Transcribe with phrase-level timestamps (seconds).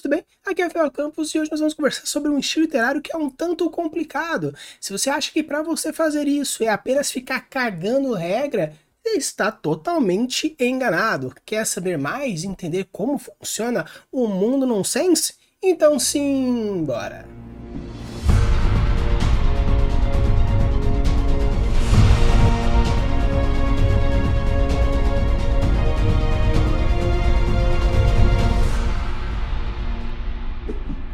[0.00, 0.24] tudo bem?
[0.46, 3.16] Aqui é Rafael Campos e hoje nós vamos conversar sobre um estilo literário que é
[3.16, 4.54] um tanto complicado.
[4.80, 8.72] Se você acha que para você fazer isso é apenas ficar cagando regra,
[9.04, 11.34] está totalmente enganado.
[11.44, 15.34] Quer saber mais, entender como funciona o mundo nonsense?
[15.62, 17.41] Então sim, bora!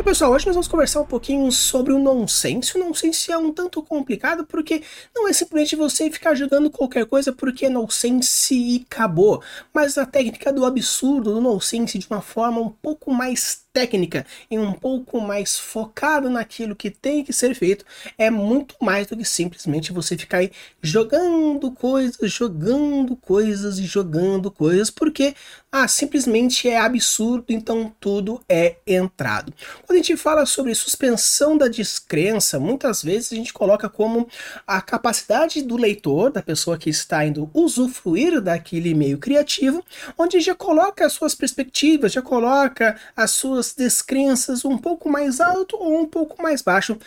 [0.05, 2.77] Pessoal, hoje nós vamos conversar um pouquinho sobre o nonsense.
[2.77, 4.83] O nonsense é um tanto complicado porque
[5.15, 9.43] não é simplesmente você ficar jogando qualquer coisa porque é nonsense e acabou,
[9.75, 14.59] mas a técnica do absurdo, do nonsense de uma forma um pouco mais técnica e
[14.59, 17.85] um pouco mais focado naquilo que tem que ser feito,
[18.17, 20.51] é muito mais do que simplesmente você ficar aí
[20.83, 25.35] jogando coisas, jogando coisas e jogando coisas, porque
[25.71, 29.53] ah, simplesmente é absurdo, então tudo é entrado.
[29.87, 34.27] Quando a gente fala sobre suspensão da descrença, muitas vezes a gente coloca como
[34.67, 39.85] a capacidade do leitor, da pessoa que está indo usufruir daquele meio criativo,
[40.17, 45.77] onde já coloca as suas perspectivas, já coloca as suas descrenças um pouco mais alto
[45.77, 46.99] ou um pouco mais baixo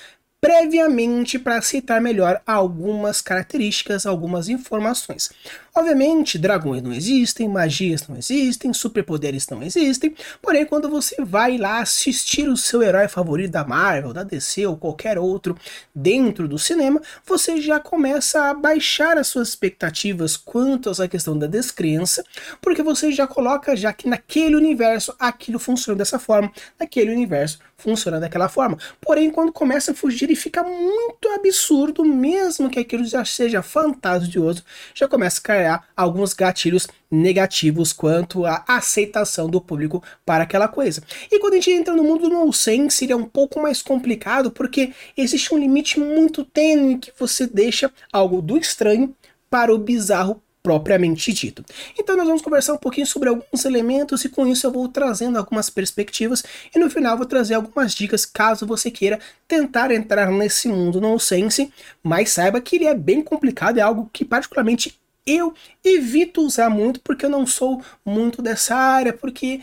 [0.42, 5.30] previamente para aceitar melhor algumas características, algumas informações.
[5.73, 11.80] Obviamente, dragões não existem, magias não existem, superpoderes não existem, porém, quando você vai lá
[11.80, 15.56] assistir o seu herói favorito da Marvel, da DC ou qualquer outro
[15.95, 21.38] dentro do cinema, você já começa a baixar as suas expectativas quanto a essa questão
[21.38, 22.23] da descrença,
[22.59, 28.20] porque você já coloca já que naquele universo aquilo funciona dessa forma, naquele universo funciona
[28.20, 28.78] daquela forma.
[29.00, 34.64] Porém, quando começa a fugir e fica muito absurdo, mesmo que aquilo já seja fantasioso,
[34.94, 41.04] já começa a criar alguns gatilhos negativos quanto à aceitação do público para aquela coisa.
[41.30, 44.52] E quando a gente entra no mundo do nonsense, ele é um pouco mais complicado
[44.52, 49.14] porque existe um limite muito tênue que você deixa algo do estranho
[49.50, 51.64] para o bizarro propriamente dito.
[51.98, 55.38] Então nós vamos conversar um pouquinho sobre alguns elementos e com isso eu vou trazendo
[55.38, 60.68] algumas perspectivas e no final vou trazer algumas dicas caso você queira tentar entrar nesse
[60.68, 61.72] mundo nonsense,
[62.04, 67.00] mas saiba que ele é bem complicado, é algo que particularmente eu evito usar muito
[67.02, 69.62] porque eu não sou muito dessa área, porque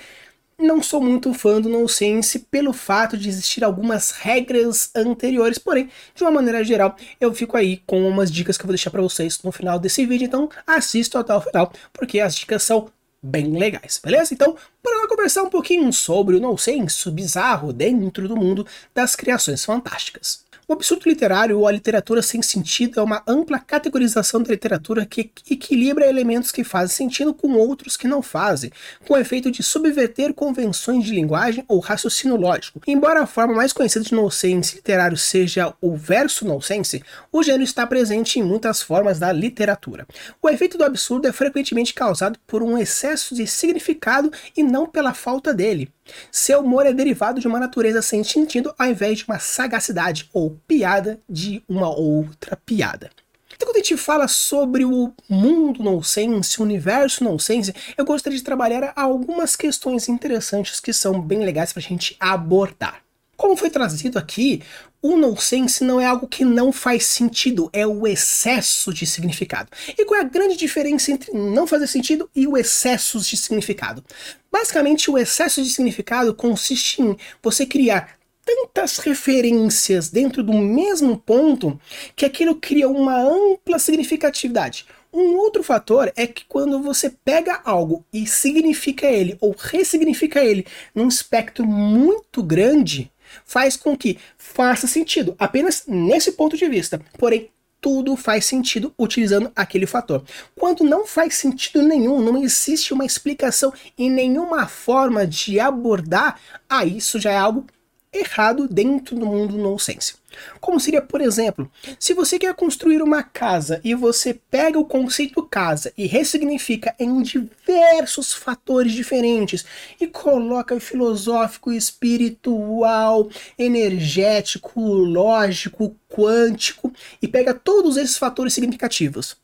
[0.58, 6.24] não sou muito fã do nonsense pelo fato de existir algumas regras anteriores, porém, de
[6.24, 9.40] uma maneira geral, eu fico aí com umas dicas que eu vou deixar para vocês
[9.42, 12.90] no final desse vídeo, então assista até o final, porque as dicas são
[13.22, 14.34] bem legais, beleza?
[14.34, 20.47] Então, lá conversar um pouquinho sobre o nonsense bizarro dentro do mundo das criações fantásticas.
[20.70, 25.30] O absurdo literário ou a literatura sem sentido é uma ampla categorização da literatura que
[25.50, 28.70] equilibra elementos que fazem sentido com outros que não fazem,
[29.06, 32.82] com o efeito de subverter convenções de linguagem ou raciocínio lógico.
[32.86, 37.02] Embora a forma mais conhecida de nonsense literário seja o verso nonsense,
[37.32, 40.06] o gênero está presente em muitas formas da literatura.
[40.42, 45.14] O efeito do absurdo é frequentemente causado por um excesso de significado e não pela
[45.14, 45.88] falta dele.
[46.30, 50.58] Seu humor é derivado de uma natureza sem sentido ao invés de uma sagacidade ou
[50.66, 53.10] piada de uma outra piada.
[53.54, 58.44] Então, quando a gente fala sobre o mundo nonsense, o universo nonsense, eu gostaria de
[58.44, 63.02] trabalhar algumas questões interessantes que são bem legais para a gente abordar.
[63.36, 64.62] Como foi trazido aqui,
[65.00, 69.70] o nonsense não é algo que não faz sentido, é o excesso de significado.
[69.96, 74.04] E qual é a grande diferença entre não fazer sentido e o excesso de significado?
[74.50, 81.78] Basicamente, o excesso de significado consiste em você criar tantas referências dentro do mesmo ponto
[82.16, 84.86] que aquilo cria uma ampla significatividade.
[85.12, 90.66] Um outro fator é que quando você pega algo e significa ele ou ressignifica ele
[90.94, 93.10] num espectro muito grande,
[93.44, 94.18] faz com que
[94.52, 97.00] faça sentido apenas nesse ponto de vista.
[97.18, 97.50] Porém,
[97.80, 100.24] tudo faz sentido utilizando aquele fator.
[100.56, 106.84] Quando não faz sentido nenhum, não existe uma explicação e nenhuma forma de abordar, ah,
[106.84, 107.66] isso já é algo
[108.12, 110.14] errado dentro do mundo nonsense.
[110.60, 115.42] Como seria, por exemplo, se você quer construir uma casa e você pega o conceito
[115.42, 119.64] casa e ressignifica em diversos fatores diferentes
[120.00, 123.28] e coloca filosófico, espiritual,
[123.58, 129.36] energético, lógico, quântico e pega todos esses fatores significativos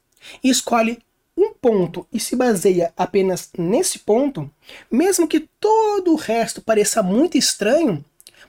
[0.43, 0.99] e escolhe
[1.37, 4.49] um ponto e se baseia apenas nesse ponto,
[4.91, 8.05] mesmo que todo o resto pareça muito estranho,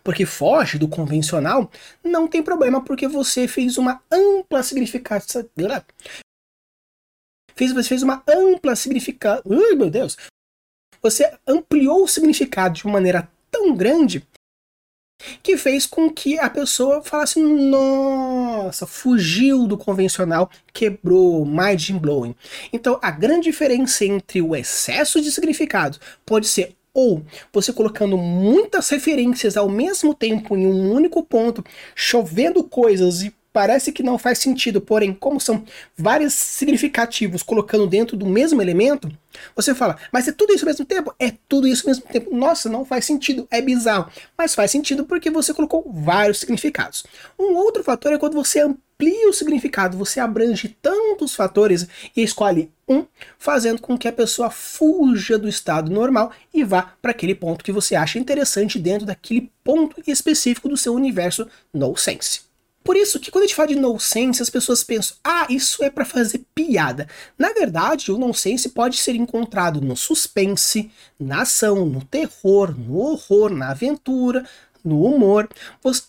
[0.06, 1.70] porque foge do convencional,
[2.04, 5.44] não tem problema, porque você fez uma ampla significação.
[7.56, 9.42] Fez, você fez uma ampla significação.
[9.52, 10.16] Ai meu Deus!
[11.02, 14.24] Você ampliou o significado de uma maneira tão grande
[15.42, 22.36] que fez com que a pessoa falasse: nossa, fugiu do convencional, quebrou, mind blowing.
[22.72, 27.22] Então, a grande diferença entre o excesso de significado pode ser ou
[27.52, 31.64] você colocando muitas referências ao mesmo tempo em um único ponto,
[31.94, 35.64] chovendo coisas e parece que não faz sentido, porém, como são
[35.98, 39.10] vários significativos colocando dentro do mesmo elemento,
[39.56, 41.14] você fala, mas é tudo isso ao mesmo tempo?
[41.18, 42.36] É tudo isso ao mesmo tempo.
[42.36, 44.12] Nossa, não faz sentido, é bizarro.
[44.38, 47.06] Mas faz sentido porque você colocou vários significados.
[47.40, 48.85] Um outro fator é quando você amplia
[49.28, 53.06] o significado, você abrange tantos fatores e escolhe um,
[53.38, 57.72] fazendo com que a pessoa fuja do estado normal e vá para aquele ponto que
[57.72, 62.46] você acha interessante dentro daquele ponto específico do seu universo no sense.
[62.86, 65.90] Por isso que quando a gente fala de nonsense, as pessoas pensam, ah, isso é
[65.90, 67.08] para fazer piada.
[67.36, 73.50] Na verdade, o nonsense pode ser encontrado no suspense, na ação, no terror, no horror,
[73.50, 74.46] na aventura,
[74.86, 75.50] no humor.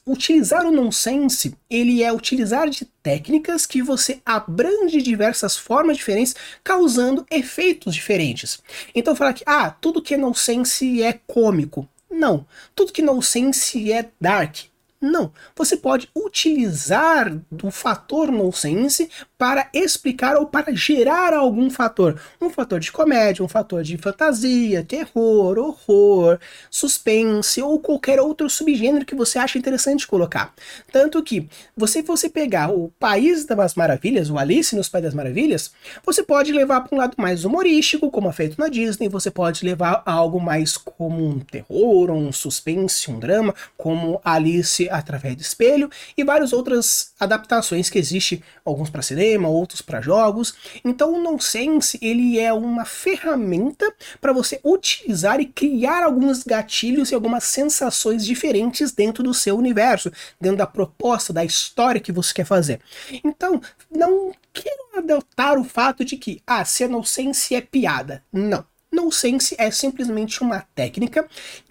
[0.06, 7.26] Utilizar o nonsense, ele é utilizar de técnicas que você abrange diversas formas diferentes, causando
[7.31, 8.62] efeitos diferentes.
[8.94, 11.88] Então falar que, ah, tudo que é nonsense é cômico.
[12.11, 14.67] Não, tudo que nonsense é dark.
[15.00, 22.20] Não, você pode utilizar do fator nonsense para explicar ou para gerar algum fator.
[22.40, 26.38] Um fator de comédia, um fator de fantasia, terror, horror,
[26.70, 30.54] suspense ou qualquer outro subgênero que você acha interessante colocar.
[30.90, 35.72] Tanto que, você você pegar o País das Maravilhas, o Alice nos País das Maravilhas,
[36.04, 39.64] você pode levar para um lado mais humorístico, como é feito na Disney, você pode
[39.64, 45.42] levar a algo mais como um terror, um suspense, um drama, como Alice através do
[45.42, 50.55] espelho e várias outras adaptações que existe, alguns para cinema, outros para jogos.
[50.84, 57.14] Então o nonsense ele é uma ferramenta para você utilizar e criar alguns gatilhos e
[57.14, 62.44] algumas sensações diferentes dentro do seu universo, dentro da proposta, da história que você quer
[62.44, 62.81] fazer.
[63.25, 68.23] Então, não quero adotar o fato de que, ah, ser nonsense é piada.
[68.32, 68.64] Não.
[68.93, 71.28] Nonsense é simplesmente uma técnica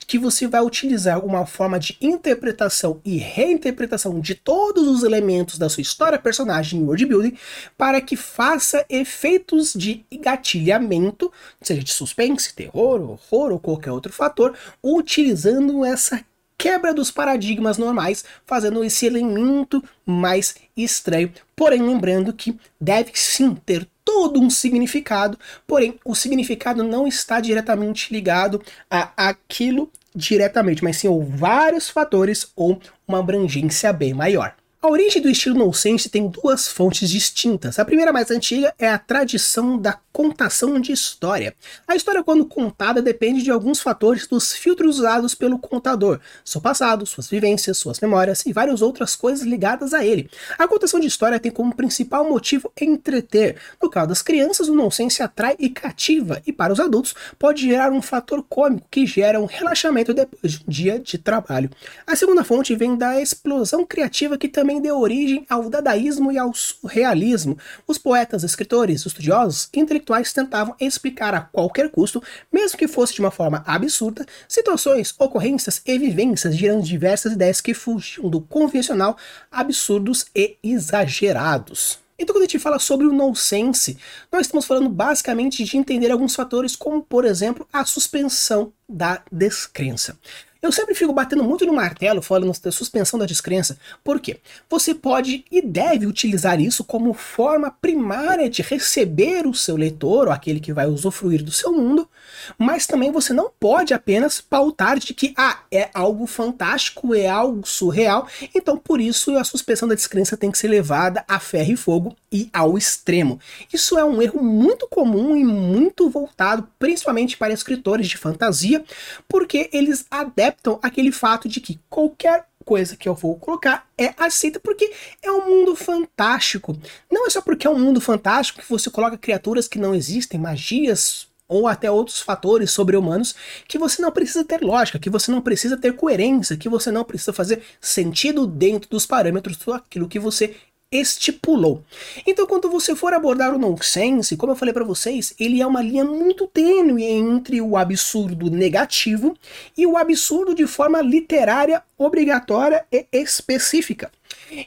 [0.08, 5.70] que você vai utilizar uma forma de interpretação e reinterpretação de todos os elementos da
[5.70, 7.38] sua história, personagem e world building
[7.78, 11.32] para que faça efeitos de gatilhamento,
[11.62, 14.54] seja de suspense, terror, horror ou qualquer outro fator,
[14.84, 16.24] utilizando essa
[16.58, 21.32] quebra dos paradigmas normais, fazendo esse elemento mais estranho.
[21.56, 28.14] Porém, lembrando que deve sim ter todo um significado, porém o significado não está diretamente
[28.14, 34.56] ligado a aquilo diretamente, mas sim ou vários fatores ou uma abrangência bem maior.
[34.86, 37.80] A origem do estilo nonsense tem duas fontes distintas.
[37.80, 41.54] A primeira, mais antiga, é a tradição da contação de história.
[41.86, 47.06] A história, quando contada, depende de alguns fatores dos filtros usados pelo contador: seu passado,
[47.06, 50.30] suas vivências, suas memórias e várias outras coisas ligadas a ele.
[50.58, 53.58] A contação de história tem como principal motivo entreter.
[53.82, 57.92] No caso das crianças, o nonsense atrai e cativa, e para os adultos, pode gerar
[57.92, 61.72] um fator cômico que gera um relaxamento depois de um dia de trabalho.
[62.06, 66.38] A segunda fonte vem da explosão criativa que também também deu origem ao dadaísmo e
[66.38, 67.58] ao surrealismo.
[67.88, 73.32] Os poetas, escritores, estudiosos intelectuais tentavam explicar a qualquer custo, mesmo que fosse de uma
[73.32, 79.18] forma absurda, situações, ocorrências e vivências, gerando diversas ideias que fugiam do convencional,
[79.52, 82.00] absurdos e exagerados.
[82.18, 83.98] Então, quando a gente fala sobre o nonsense,
[84.32, 90.18] nós estamos falando basicamente de entender alguns fatores, como, por exemplo, a suspensão da descrença.
[90.66, 93.78] Eu sempre fico batendo muito no martelo falando da suspensão da descrença.
[94.04, 94.40] Por quê?
[94.68, 100.34] Você pode e deve utilizar isso como forma primária de receber o seu leitor, ou
[100.34, 102.10] aquele que vai usufruir do seu mundo,
[102.58, 107.66] mas também você não pode apenas pautar de que ah, é algo fantástico, é algo
[107.68, 111.78] surreal, então por isso a suspensão da descrença tem que ser levada a ferro e
[111.78, 113.40] fogo e ao extremo.
[113.72, 118.84] Isso é um erro muito comum e muito voltado principalmente para escritores de fantasia,
[119.28, 124.60] porque eles adeptam aquele fato de que qualquer coisa que eu vou colocar é aceita
[124.60, 124.92] porque
[125.22, 126.76] é um mundo fantástico.
[127.10, 130.40] Não é só porque é um mundo fantástico que você coloca criaturas que não existem,
[130.40, 133.36] magias ou até outros fatores sobre-humanos
[133.68, 137.04] que você não precisa ter lógica, que você não precisa ter coerência, que você não
[137.04, 140.56] precisa fazer sentido dentro dos parâmetros daquilo que você
[140.92, 141.84] estipulou.
[142.26, 145.82] Então, quando você for abordar o nonsense, como eu falei para vocês, ele é uma
[145.82, 149.36] linha muito tênue entre o absurdo negativo
[149.78, 154.12] e o absurdo de forma literária, obrigatória e específica.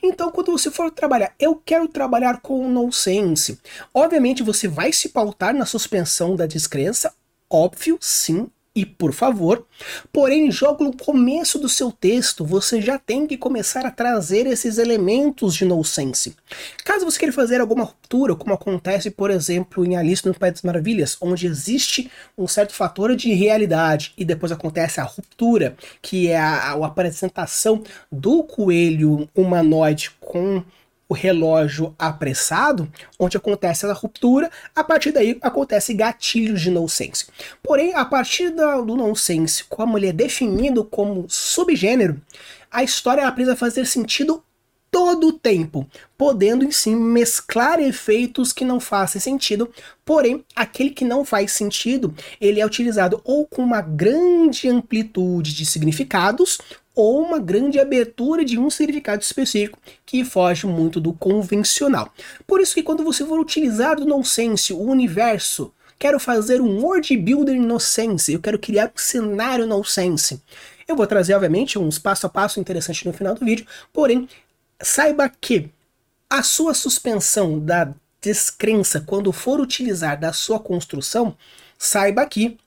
[0.03, 3.59] Então, quando você for trabalhar, eu quero trabalhar com o nonsense.
[3.93, 7.13] Obviamente, você vai se pautar na suspensão da descrença,
[7.51, 9.67] óbvio, sim, e por favor.
[10.13, 14.79] Porém, jogo no começo do seu texto, você já tem que começar a trazer esses
[14.79, 16.37] elementos de nonsense.
[16.85, 20.63] Caso você queira fazer alguma ruptura, como acontece, por exemplo, em Alice no País das
[20.63, 26.39] Maravilhas, onde existe um certo fator de realidade e depois acontece a ruptura, que é
[26.39, 27.83] a, a apresentação
[28.13, 30.63] do coelho humanoide com
[31.09, 37.27] o relógio apressado, onde acontece a ruptura, a partir daí acontece gatilhos de nonsense.
[37.63, 42.21] Porém, a partir do, nonsense, como ele é definido como subgênero,
[42.71, 44.43] a história precisa fazer sentido
[44.91, 45.87] todo o tempo,
[46.17, 49.71] podendo em si mesclar efeitos que não fazem sentido,
[50.05, 55.67] porém, aquele que não faz sentido, ele é utilizado ou com uma grande amplitude de
[55.67, 56.59] significados,
[57.01, 62.13] ou uma grande abertura de um significado específico que foge muito do convencional.
[62.45, 67.17] Por isso que quando você for utilizar do nonsense, o universo, quero fazer um world
[67.17, 70.43] builder nonsense, eu quero criar um cenário nonsense.
[70.89, 74.29] Eu vou trazer, obviamente, uns passo a passo interessantes no final do vídeo, porém,
[74.83, 75.71] saiba que
[76.29, 81.37] a sua suspensão da descrença quando for utilizar da sua construção,
[81.79, 82.59] saiba que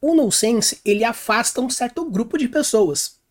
[0.00, 3.22] o nonsense ele afasta um certo grupo de pessoas.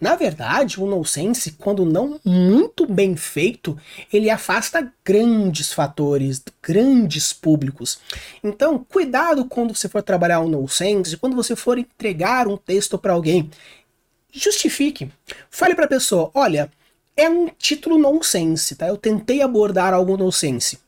[0.00, 3.78] Na verdade, o nonsense, quando não muito bem feito,
[4.12, 8.00] ele afasta grandes fatores, grandes públicos.
[8.42, 13.12] Então, cuidado quando você for trabalhar o nonsense, quando você for entregar um texto para
[13.12, 13.50] alguém.
[14.32, 15.10] Justifique.
[15.50, 16.70] Fale para a pessoa: olha,
[17.16, 18.88] é um título nonsense, tá?
[18.88, 20.78] Eu tentei abordar algo nonsense.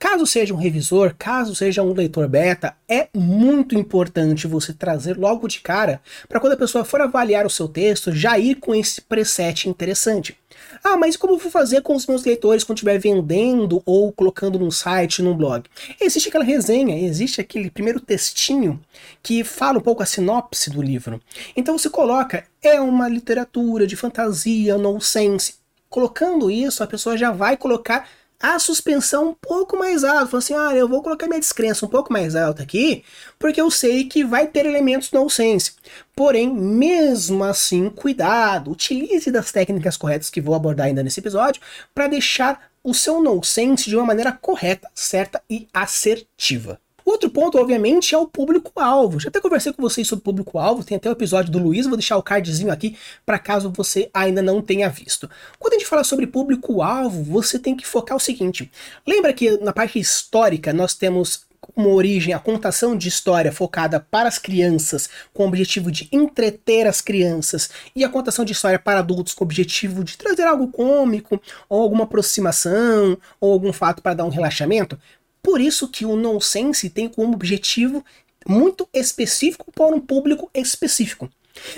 [0.00, 5.46] Caso seja um revisor, caso seja um leitor beta, é muito importante você trazer logo
[5.46, 9.02] de cara para quando a pessoa for avaliar o seu texto, já ir com esse
[9.02, 10.38] preset interessante.
[10.82, 14.58] Ah, mas como eu vou fazer com os meus leitores quando estiver vendendo ou colocando
[14.58, 15.64] num site, num blog?
[16.00, 18.80] Existe aquela resenha, existe aquele primeiro textinho
[19.22, 21.20] que fala um pouco a sinopse do livro.
[21.54, 25.56] Então você coloca, é uma literatura de fantasia, nonsense.
[25.90, 28.08] Colocando isso, a pessoa já vai colocar
[28.40, 30.26] a suspensão um pouco mais alta.
[30.26, 33.04] Falou assim: ah, eu vou colocar minha descrença um pouco mais alta aqui,
[33.38, 35.72] porque eu sei que vai ter elementos nonsense.
[36.16, 41.60] Porém, mesmo assim, cuidado, utilize das técnicas corretas que vou abordar ainda nesse episódio
[41.94, 46.80] para deixar o seu nonsense de uma maneira correta, certa e assertiva.
[47.10, 49.18] Outro ponto, obviamente, é o público-alvo.
[49.18, 52.16] Já até conversei com vocês sobre público-alvo, tem até o episódio do Luiz, vou deixar
[52.16, 55.28] o cardzinho aqui para caso você ainda não tenha visto.
[55.58, 58.70] Quando a gente fala sobre público-alvo, você tem que focar o seguinte:
[59.04, 64.28] lembra que na parte histórica nós temos como origem a contação de história focada para
[64.28, 69.00] as crianças, com o objetivo de entreter as crianças, e a contação de história para
[69.00, 74.14] adultos com o objetivo de trazer algo cômico, ou alguma aproximação, ou algum fato para
[74.14, 74.98] dar um relaxamento.
[75.42, 78.04] Por isso que o nonsense tem como objetivo
[78.46, 81.30] muito específico para um público específico.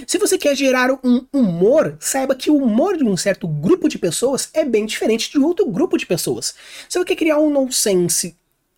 [0.07, 3.99] Se você quer gerar um humor, saiba que o humor de um certo grupo de
[3.99, 6.55] pessoas é bem diferente de outro grupo de pessoas.
[6.89, 8.37] Se você quer criar um nonsense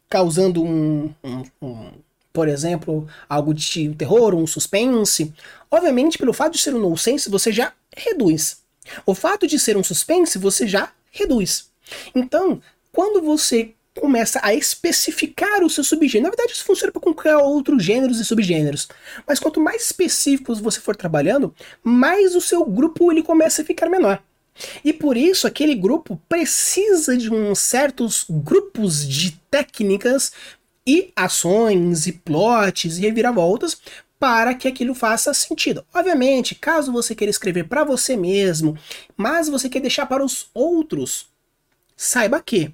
[0.09, 1.91] causando um, um, um
[2.33, 5.33] por exemplo, algo de terror, um suspense,
[5.71, 8.63] obviamente, pelo fato de ser um nonsense, você já reduz.
[9.07, 11.71] O fato de ser um suspense, você já reduz.
[12.15, 12.61] Então,
[12.93, 16.25] quando você começa a especificar o seu subgênero.
[16.25, 18.89] Na verdade, isso funciona para qualquer outros gêneros e subgêneros.
[19.27, 23.89] Mas quanto mais específicos você for trabalhando, mais o seu grupo ele começa a ficar
[23.89, 24.23] menor.
[24.85, 30.33] E por isso aquele grupo precisa de uns certos grupos de técnicas
[30.87, 33.81] e ações e plots e reviravoltas
[34.19, 35.85] para que aquilo faça sentido.
[35.93, 38.79] Obviamente, caso você queira escrever para você mesmo,
[39.17, 41.27] mas você quer deixar para os outros,
[41.97, 42.73] saiba que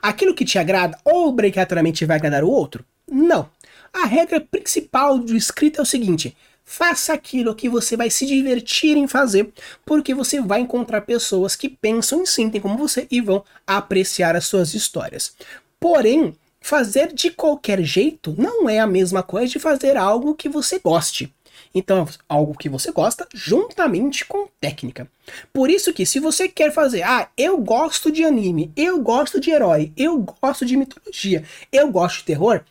[0.00, 2.84] Aquilo que te agrada obrigatoriamente vai agradar o outro?
[3.10, 3.48] Não.
[3.92, 8.96] A regra principal do escrito é o seguinte: faça aquilo que você vai se divertir
[8.96, 9.50] em fazer,
[9.86, 14.46] porque você vai encontrar pessoas que pensam e sentem como você e vão apreciar as
[14.46, 15.34] suas histórias.
[15.80, 20.78] Porém, fazer de qualquer jeito não é a mesma coisa de fazer algo que você
[20.78, 21.32] goste.
[21.74, 25.08] Então, algo que você gosta juntamente com técnica.
[25.52, 29.50] Por isso que se você quer fazer, ah, eu gosto de anime, eu gosto de
[29.50, 32.62] herói, eu gosto de mitologia, eu gosto de terror,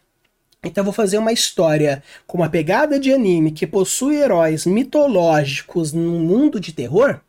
[0.63, 6.19] então vou fazer uma história com uma pegada de anime que possui heróis mitológicos no
[6.19, 7.19] mundo de terror,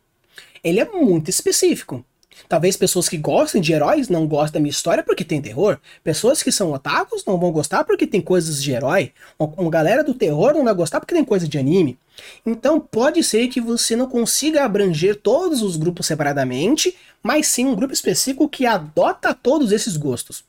[0.63, 2.03] ele é muito específico.
[2.47, 5.77] Talvez pessoas que gostem de heróis não gostem da minha história porque tem terror.
[6.03, 9.11] Pessoas que são otakus não vão gostar porque tem coisas de herói.
[9.37, 11.97] Uma galera do terror não vai gostar porque tem coisa de anime.
[12.45, 17.75] Então pode ser que você não consiga abranger todos os grupos separadamente, mas sim um
[17.75, 20.43] grupo específico que adota todos esses gostos.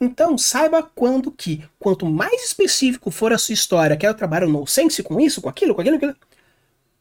[0.00, 5.02] Então, saiba quando que, quanto mais específico for a sua história, quero trabalhar no sense
[5.02, 6.20] com isso, com aquilo, com aquilo, com aquilo,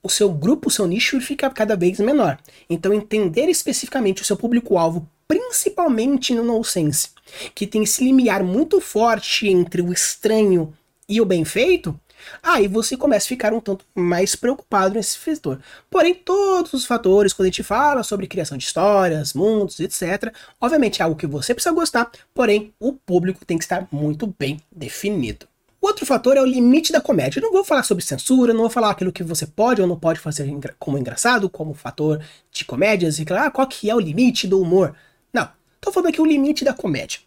[0.05, 2.37] o seu grupo, o seu nicho fica cada vez menor.
[2.69, 7.09] Então, entender especificamente o seu público-alvo, principalmente no nonsense,
[7.55, 10.71] que tem esse limiar muito forte entre o estranho
[11.09, 11.99] e o bem feito,
[12.43, 15.59] aí você começa a ficar um tanto mais preocupado nesse setor.
[15.89, 20.31] Porém, todos os fatores, quando a gente fala sobre criação de histórias, mundos, etc.,
[20.61, 24.61] obviamente é algo que você precisa gostar, porém, o público tem que estar muito bem
[24.71, 25.47] definido.
[25.85, 27.37] Outro fator é o limite da comédia.
[27.37, 29.99] Eu não vou falar sobre censura, não vou falar aquilo que você pode ou não
[29.99, 32.19] pode fazer como engraçado, como fator
[32.51, 34.95] de comédias, e ah, qual que é o limite do humor.
[35.31, 35.47] Não,
[35.79, 37.19] tô falando aqui o limite da comédia.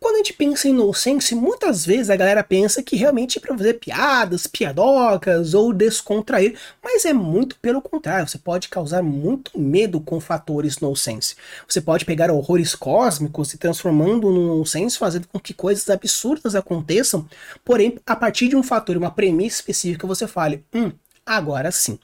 [0.00, 3.56] Quando a gente pensa em nonsense, muitas vezes a galera pensa que realmente é para
[3.56, 10.00] fazer piadas, piadocas ou descontrair, mas é muito pelo contrário, você pode causar muito medo
[10.00, 11.34] com fatores nonsense.
[11.68, 17.28] Você pode pegar horrores cósmicos e transformando no nonsense, fazendo com que coisas absurdas aconteçam,
[17.64, 20.92] porém, a partir de um fator, uma premissa específica, você fale, hum,
[21.28, 21.98] agora sim.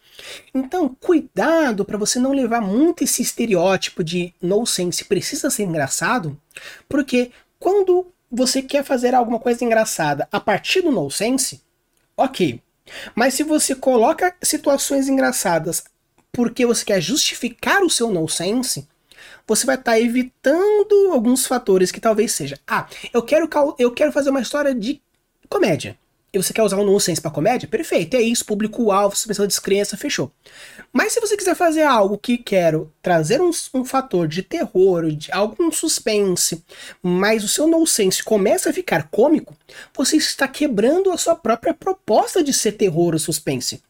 [0.55, 6.39] Então, cuidado para você não levar muito esse estereótipo de nonsense precisa ser engraçado,
[6.89, 7.31] porque
[7.65, 11.63] quando você quer fazer alguma coisa engraçada a partir do nonsense,
[12.15, 12.61] ok.
[13.15, 15.83] Mas se você coloca situações engraçadas
[16.31, 18.87] porque você quer justificar o seu nonsense,
[19.47, 22.61] você vai estar tá evitando alguns fatores que talvez seja.
[22.67, 25.01] Ah, eu quero, eu quero fazer uma história de
[25.49, 25.99] comédia
[26.35, 29.97] e você quer usar um nonsense para comédia, perfeito, é isso, público-alvo, suspensão de descrença,
[29.97, 30.33] fechou.
[30.93, 35.31] Mas se você quiser fazer algo que quero trazer um, um fator de terror, de
[35.33, 36.65] algum suspense,
[37.01, 39.57] mas o seu nonsense começa a ficar cômico,
[39.97, 43.81] você está quebrando a sua própria proposta de ser terror ou suspense.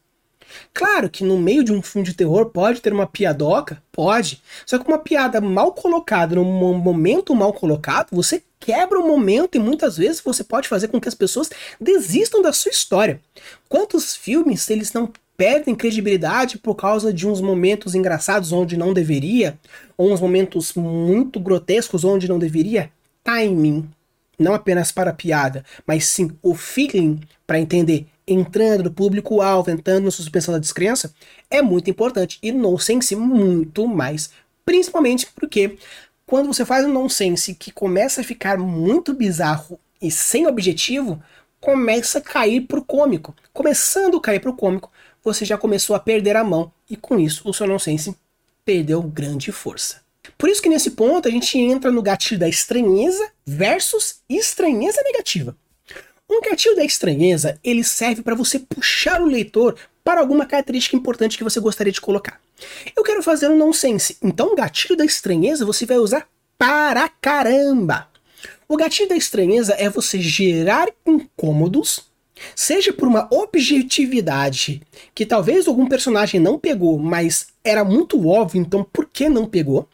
[0.73, 4.41] Claro que no meio de um filme de terror pode ter uma piadoca, pode.
[4.65, 9.59] Só que uma piada mal colocada, num momento mal colocado, você quebra o momento e
[9.59, 13.21] muitas vezes você pode fazer com que as pessoas desistam da sua história.
[13.69, 19.55] Quantos filmes eles não perdem credibilidade por causa de uns momentos engraçados onde não deveria,
[19.95, 22.89] ou uns momentos muito grotescos onde não deveria?
[23.23, 23.87] Timing,
[24.39, 30.11] não apenas para piada, mas sim o feeling para entender entrando no público-alvo, entrando na
[30.11, 31.13] suspensão da descrença,
[31.51, 32.39] é muito importante.
[32.41, 34.31] E nonsense muito mais.
[34.65, 35.77] Principalmente porque
[36.25, 41.21] quando você faz um nonsense que começa a ficar muito bizarro e sem objetivo,
[41.61, 43.35] começa a cair pro cômico.
[43.53, 44.91] Começando a cair pro cômico,
[45.23, 46.71] você já começou a perder a mão.
[46.89, 48.15] E com isso, o seu nonsense
[48.63, 50.01] perdeu grande força.
[50.37, 55.55] Por isso que nesse ponto a gente entra no gatilho da estranheza versus estranheza negativa.
[56.29, 61.37] Um gatilho da estranheza, ele serve para você puxar o leitor para alguma característica importante
[61.37, 62.41] que você gostaria de colocar.
[62.95, 68.07] Eu quero fazer um nonsense, então o gatilho da estranheza você vai usar para caramba.
[68.67, 72.09] O gatilho da estranheza é você gerar incômodos,
[72.55, 74.81] seja por uma objetividade
[75.13, 79.87] que talvez algum personagem não pegou, mas era muito óbvio, então por que não pegou?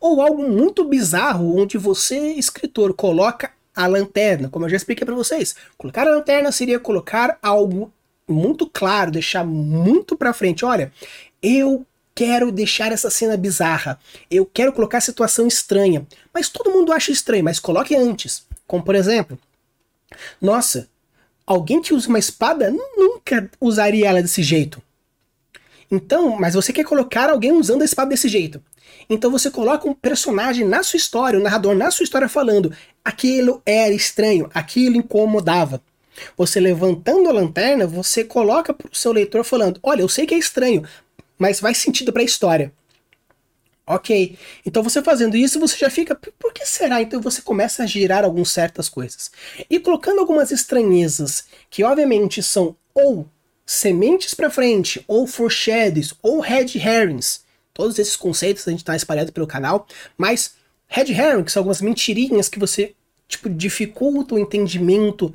[0.00, 5.14] Ou algo muito bizarro onde você, escritor, coloca a lanterna, como eu já expliquei para
[5.14, 5.54] vocês.
[5.76, 7.92] Colocar a lanterna seria colocar algo
[8.28, 10.64] muito claro, deixar muito para frente.
[10.64, 10.92] Olha,
[11.42, 13.98] eu quero deixar essa cena bizarra.
[14.30, 16.06] Eu quero colocar a situação estranha.
[16.34, 18.46] Mas todo mundo acha estranho, mas coloque antes.
[18.66, 19.38] Como por exemplo,
[20.40, 20.88] nossa,
[21.46, 24.82] alguém que usa uma espada nunca usaria ela desse jeito.
[25.90, 28.62] Então, mas você quer colocar alguém usando a espada desse jeito.
[29.08, 32.72] Então você coloca um personagem na sua história, o um narrador na sua história falando:
[33.04, 35.80] aquilo era estranho, aquilo incomodava.
[36.36, 40.34] Você levantando a lanterna, você coloca para o seu leitor falando: olha, eu sei que
[40.34, 40.84] é estranho,
[41.38, 42.72] mas faz sentido para a história.
[43.86, 47.00] Ok, então você fazendo isso, você já fica, por que será?
[47.00, 49.30] Então você começa a girar algumas certas coisas.
[49.70, 53.26] E colocando algumas estranhezas, que obviamente são ou
[53.64, 59.32] sementes para frente, ou foreshadows, ou red herrings, Todos esses conceitos a gente está espalhado
[59.32, 60.54] pelo canal, mas
[60.88, 62.92] Red Herring, que são algumas mentirinhas que você
[63.28, 65.32] tipo dificulta o entendimento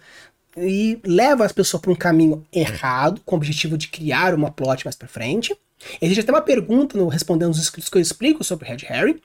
[0.58, 4.86] e leva as pessoas para um caminho errado, com o objetivo de criar uma plot
[4.86, 5.56] mais para frente.
[6.02, 9.22] Existe até uma pergunta no respondendo os inscritos que eu explico sobre Red Harry.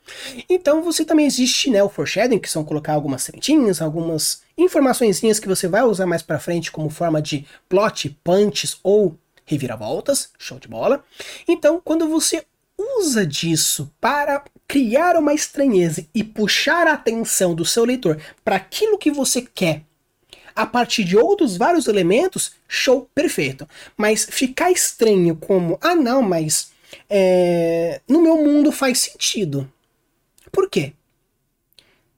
[0.48, 5.48] Então você também existe né, o foreshadowing, que são colocar algumas sementinhas, algumas informações que
[5.48, 10.68] você vai usar mais para frente como forma de plot, punches ou reviravoltas, show de
[10.68, 11.02] bola.
[11.46, 12.44] Então, quando você
[12.98, 18.98] usa disso para criar uma estranheza e puxar a atenção do seu leitor para aquilo
[18.98, 19.87] que você quer
[20.58, 23.66] a partir de outros vários elementos, show perfeito.
[23.96, 26.72] Mas ficar estranho como, ah não, mas
[27.08, 29.70] é, no meu mundo faz sentido.
[30.50, 30.94] Por quê?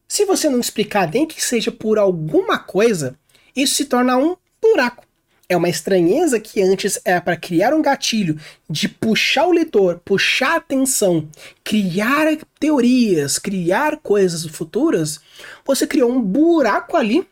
[0.08, 3.14] Se você não explicar nem que seja por alguma coisa,
[3.54, 5.04] isso se torna um buraco.
[5.46, 10.52] É uma estranheza que antes era para criar um gatilho de puxar o leitor, puxar
[10.52, 11.28] a atenção,
[11.62, 15.20] criar teorias, criar coisas futuras.
[15.66, 17.28] Você criou um buraco ali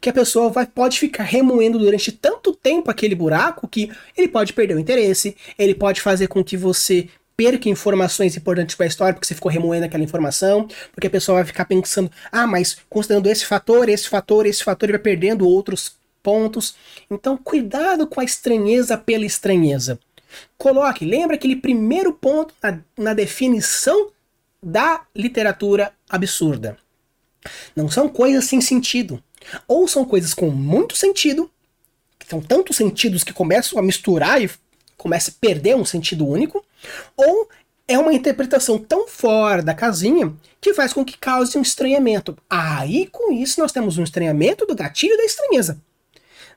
[0.00, 4.52] que a pessoa vai, pode ficar remoendo durante tanto tempo aquele buraco que ele pode
[4.52, 9.14] perder o interesse, ele pode fazer com que você perca informações importantes para a história,
[9.14, 13.26] porque você ficou remoendo aquela informação, porque a pessoa vai ficar pensando, ah, mas considerando
[13.28, 16.74] esse fator, esse fator, esse fator, ele vai perdendo outros pontos.
[17.10, 19.98] Então, cuidado com a estranheza pela estranheza.
[20.58, 24.10] Coloque, lembra aquele primeiro ponto na, na definição
[24.62, 26.76] da literatura absurda.
[27.74, 29.22] Não são coisas sem sentido.
[29.66, 31.50] Ou são coisas com muito sentido,
[32.18, 34.50] que são tantos sentidos que começam a misturar e
[34.96, 36.64] começa a perder um sentido único,
[37.16, 37.48] ou
[37.88, 42.36] é uma interpretação tão fora da casinha que faz com que cause um estranhamento.
[42.48, 45.80] Aí, com isso, nós temos um estranhamento do gatilho da estranheza.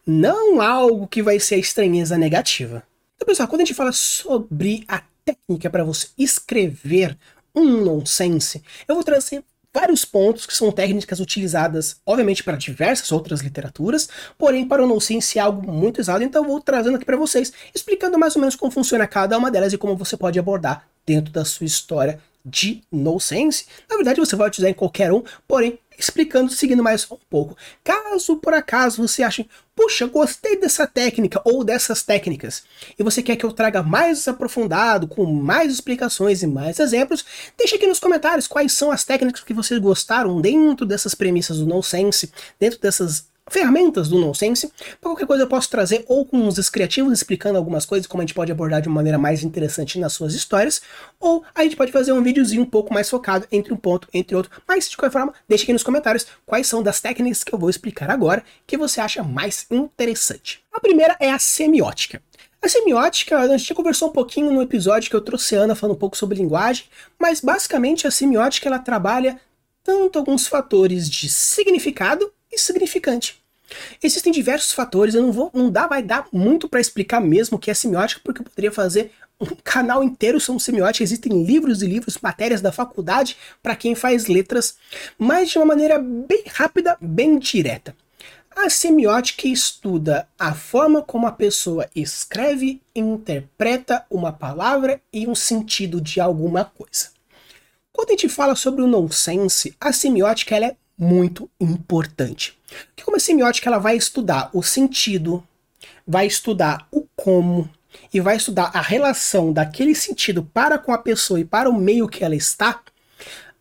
[0.06, 2.84] Não algo que vai ser a estranheza negativa.
[3.16, 7.18] Então, pessoal, quando a gente fala sobre a técnica para você escrever
[7.56, 9.44] um nonsense, eu vou trazer
[9.74, 14.08] vários pontos que são técnicas utilizadas, obviamente, para diversas outras literaturas,
[14.38, 17.52] porém, para o nonsense é algo muito usado, então eu vou trazendo aqui para vocês,
[17.74, 21.34] explicando mais ou menos como funciona cada uma delas e como você pode abordar dentro
[21.34, 23.66] da sua história de nonsense.
[23.90, 27.58] Na verdade, você vai utilizar em qualquer um, porém, explicando, seguindo mais um pouco.
[27.84, 32.64] Caso por acaso você ache, puxa, gostei dessa técnica ou dessas técnicas,
[32.98, 37.26] e você quer que eu traga mais aprofundado, com mais explicações e mais exemplos,
[37.58, 41.66] deixe aqui nos comentários quais são as técnicas que vocês gostaram dentro dessas premissas do
[41.66, 44.72] nonsense, dentro dessas ferramentas do nonsense.
[45.00, 48.26] Para qualquer coisa eu posso trazer ou com uns criativos explicando algumas coisas, como a
[48.26, 50.82] gente pode abordar de uma maneira mais interessante nas suas histórias,
[51.20, 54.36] ou a gente pode fazer um videozinho um pouco mais focado entre um ponto entre
[54.36, 54.52] outro.
[54.68, 57.70] Mas de qualquer forma, deixe aqui nos comentários quais são das técnicas que eu vou
[57.70, 60.64] explicar agora que você acha mais interessante.
[60.72, 62.22] A primeira é a semiótica.
[62.62, 65.76] A semiótica, a gente já conversou um pouquinho no episódio que eu trouxe a Ana
[65.76, 66.86] falando um pouco sobre linguagem,
[67.20, 69.38] mas basicamente a semiótica ela trabalha
[69.84, 73.42] tanto alguns fatores de significado insignificante.
[74.02, 77.60] Existem diversos fatores, eu não vou, não dá, vai dar muito para explicar mesmo o
[77.60, 81.88] que é semiótica, porque eu poderia fazer um canal inteiro sobre semiótica, existem livros e
[81.88, 84.78] livros, matérias da faculdade para quem faz letras,
[85.18, 87.96] mas de uma maneira bem rápida, bem direta.
[88.56, 95.34] A semiótica estuda a forma como a pessoa escreve e interpreta uma palavra e um
[95.34, 97.10] sentido de alguma coisa.
[97.92, 102.58] Quando a gente fala sobre o nonsense, a semiótica é muito importante.
[102.88, 105.46] Porque como a semiótica ela vai estudar o sentido,
[106.06, 107.70] vai estudar o como
[108.14, 112.08] e vai estudar a relação daquele sentido para com a pessoa e para o meio
[112.08, 112.82] que ela está,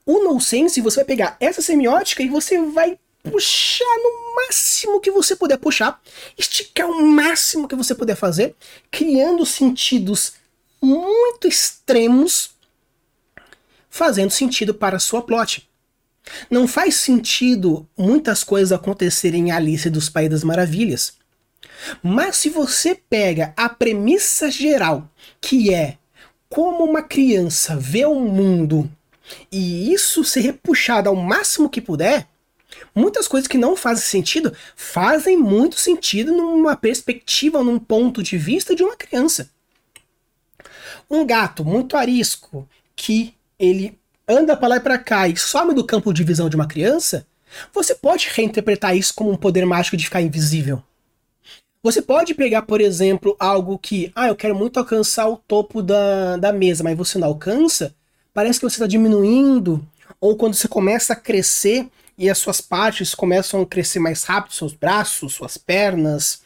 [0.05, 5.37] o nonsense você vai pegar essa semiótica e você vai puxar no máximo que você
[5.37, 6.01] puder puxar,
[6.37, 8.57] esticar o máximo que você puder fazer,
[8.91, 10.35] criando sentidos
[10.81, 12.51] muito extremos,
[13.89, 15.69] fazendo sentido para a sua plot.
[16.51, 21.15] Não faz sentido muitas coisas acontecerem em Alice dos Países das Maravilhas.
[22.03, 25.99] Mas se você pega a premissa geral, que é
[26.49, 28.91] como uma criança vê o mundo
[29.51, 32.29] e isso ser repuxado ao máximo que puder,
[32.95, 38.75] muitas coisas que não fazem sentido fazem muito sentido numa perspectiva, num ponto de vista
[38.75, 39.51] de uma criança.
[41.11, 45.85] Um gato muito arisco que ele anda para lá e para cá e some do
[45.85, 47.27] campo de visão de uma criança,
[47.73, 50.83] você pode reinterpretar isso como um poder mágico de ficar invisível.
[51.83, 56.37] Você pode pegar, por exemplo, algo que, ah, eu quero muito alcançar o topo da,
[56.37, 57.93] da mesa, mas você não alcança,
[58.33, 59.85] parece que você está diminuindo,
[60.21, 64.55] ou quando você começa a crescer e as suas partes começam a crescer mais rápido,
[64.55, 66.42] seus braços, suas pernas,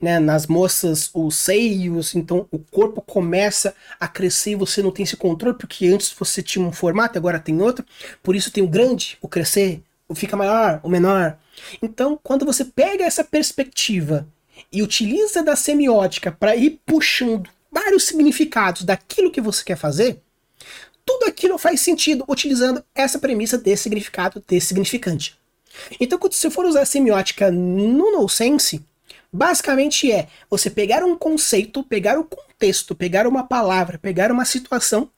[0.00, 5.02] né, nas moças os seios, então o corpo começa a crescer e você não tem
[5.02, 7.84] esse controle, porque antes você tinha um formato, agora tem outro,
[8.22, 11.36] por isso tem o grande, o crescer, o fica maior, o menor.
[11.82, 14.26] Então, quando você pega essa perspectiva
[14.72, 20.20] e utiliza da semiótica para ir puxando vários significados daquilo que você quer fazer,
[21.04, 25.38] tudo aquilo faz sentido utilizando essa premissa desse significado, desse significante.
[26.00, 28.84] Então, quando você for usar a semiótica no nonsense,
[29.32, 35.10] Basicamente é você pegar um conceito, pegar o contexto, pegar uma palavra, pegar uma situação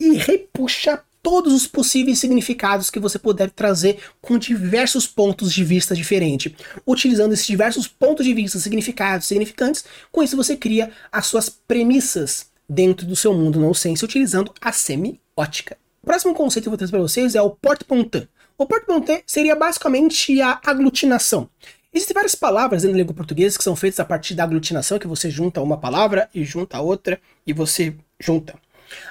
[0.00, 5.94] e repuxar todos os possíveis significados que você puder trazer com diversos pontos de vista
[5.94, 6.52] diferentes.
[6.86, 12.46] Utilizando esses diversos pontos de vista, significados, significantes, com isso você cria as suas premissas
[12.68, 15.78] dentro do seu mundo nonsense utilizando a semiótica.
[16.02, 18.28] O próximo conceito que eu vou trazer para vocês é o porte-pontin.
[18.58, 21.48] O porte-monnaie seria basicamente a aglutinação.
[21.94, 25.30] Existem várias palavras na língua portuguesa que são feitas a partir da aglutinação, que você
[25.30, 28.56] junta uma palavra e junta outra e você junta.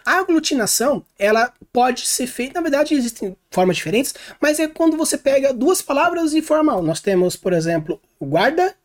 [0.05, 5.17] A aglutinação, ela pode ser feita, na verdade existem formas diferentes, mas é quando você
[5.17, 6.81] pega duas palavras e forma.
[6.81, 8.75] Nós temos, por exemplo, o guarda,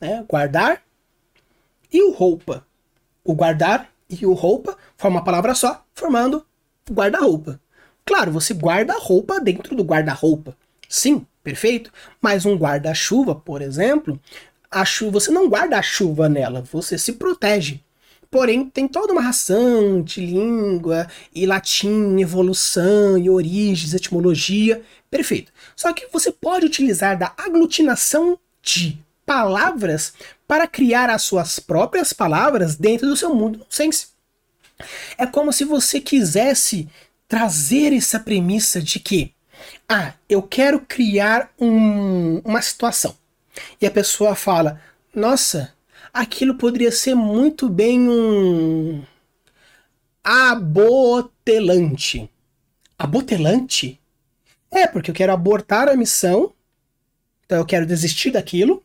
[0.00, 0.82] né, guardar,
[1.92, 2.66] e o roupa.
[3.22, 6.44] O guardar e o roupa formam uma palavra só, formando
[6.90, 7.60] guarda-roupa.
[8.04, 10.56] Claro, você guarda a roupa dentro do guarda-roupa.
[10.88, 11.92] Sim, perfeito.
[12.20, 14.18] Mas um guarda-chuva, por exemplo,
[14.70, 17.80] a chuva, você não guarda a chuva nela, você se protege.
[18.30, 24.82] Porém, tem toda uma ração de língua e latim, evolução e origens, etimologia.
[25.08, 25.52] Perfeito.
[25.76, 30.14] Só que você pode utilizar da aglutinação de palavras
[30.48, 34.08] para criar as suas próprias palavras dentro do seu mundo sense.
[35.16, 36.88] É como se você quisesse
[37.28, 39.32] trazer essa premissa de que,
[39.88, 43.16] ah, eu quero criar um, uma situação.
[43.80, 44.80] E a pessoa fala,
[45.14, 45.74] nossa,
[46.12, 49.02] aquilo poderia ser muito bem um
[50.22, 52.28] abotelante.
[52.98, 54.00] Abotelante?
[54.70, 56.52] É, porque eu quero abortar a missão,
[57.44, 58.82] então eu quero desistir daquilo.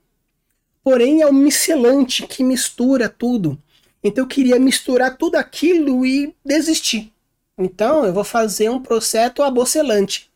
[0.83, 3.61] Porém, é um miscelante que mistura tudo.
[4.03, 7.11] Então eu queria misturar tudo aquilo e desistir.
[7.57, 10.28] Então eu vou fazer um processo abocelante.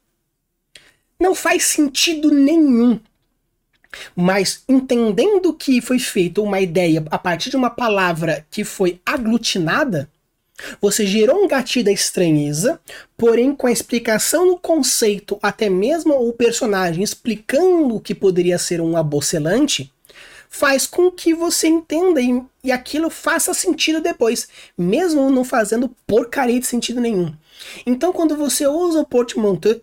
[1.23, 2.99] Não faz sentido nenhum
[4.13, 10.09] mas entendendo que foi feita uma ideia a partir de uma palavra que foi aglutinada,
[10.81, 12.81] você gerou um gatilho da estranheza,
[13.15, 18.81] porém com a explicação no conceito, até mesmo o personagem explicando o que poderia ser
[18.81, 19.93] um abocelante,
[20.49, 26.59] faz com que você entenda e, e aquilo faça sentido depois, mesmo não fazendo porcaria
[26.59, 27.31] de sentido nenhum.
[27.85, 29.79] Então, quando você usa o portmanteau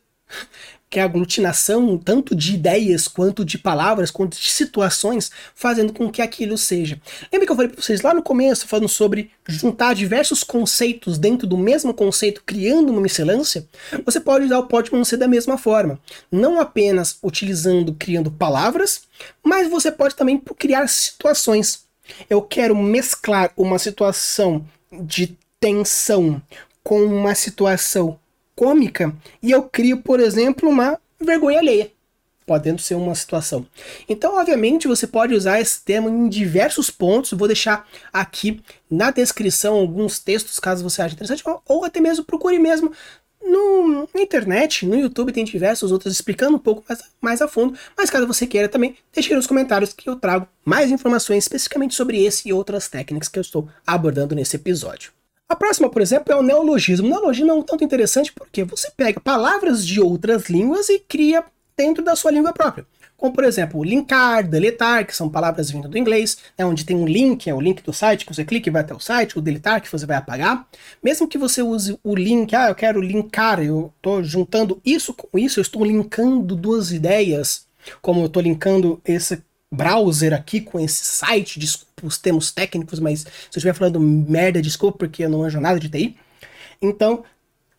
[0.90, 6.10] que é a aglutinação tanto de ideias quanto de palavras, quanto de situações, fazendo com
[6.10, 7.00] que aquilo seja.
[7.32, 11.46] Lembra que eu falei para vocês lá no começo, falando sobre juntar diversos conceitos dentro
[11.46, 13.68] do mesmo conceito, criando uma miscelância?
[14.04, 16.00] Você pode usar o Podman ser da mesma forma,
[16.30, 19.02] não apenas utilizando, criando palavras,
[19.44, 21.84] mas você pode também criar situações.
[22.28, 26.42] Eu quero mesclar uma situação de tensão
[26.82, 28.18] com uma situação
[28.60, 31.90] cômica e eu crio, por exemplo, uma vergonha alheia.
[32.44, 33.66] Podendo ser uma situação.
[34.06, 37.32] Então, obviamente, você pode usar esse termo em diversos pontos.
[37.32, 42.58] Vou deixar aqui na descrição alguns textos, caso você ache interessante, ou até mesmo procure
[42.58, 42.92] mesmo
[43.42, 47.78] no, na internet, no YouTube, tem diversos outros explicando um pouco mais, mais a fundo.
[47.96, 51.94] Mas caso você queira também, deixe aqui nos comentários que eu trago mais informações especificamente
[51.94, 55.12] sobre esse e outras técnicas que eu estou abordando nesse episódio.
[55.50, 57.08] A próxima, por exemplo, é o neologismo.
[57.08, 61.42] O neologismo é um tanto interessante porque você pega palavras de outras línguas e cria
[61.76, 62.86] dentro da sua língua própria.
[63.16, 67.04] Como, por exemplo, linkar, deletar, que são palavras vindo do inglês, né, onde tem um
[67.04, 69.42] link, é o link do site, que você clica e vai até o site, o
[69.42, 70.68] deletar, que você vai apagar.
[71.02, 75.36] Mesmo que você use o link, ah, eu quero linkar, eu estou juntando isso com
[75.36, 77.66] isso, eu estou linkando duas ideias,
[78.00, 83.20] como eu estou linkando esse browser aqui com esse site, desculpa os termos técnicos, mas
[83.20, 86.16] se eu estiver falando merda, desculpa, porque eu não manjo nada de TI.
[86.82, 87.24] Então,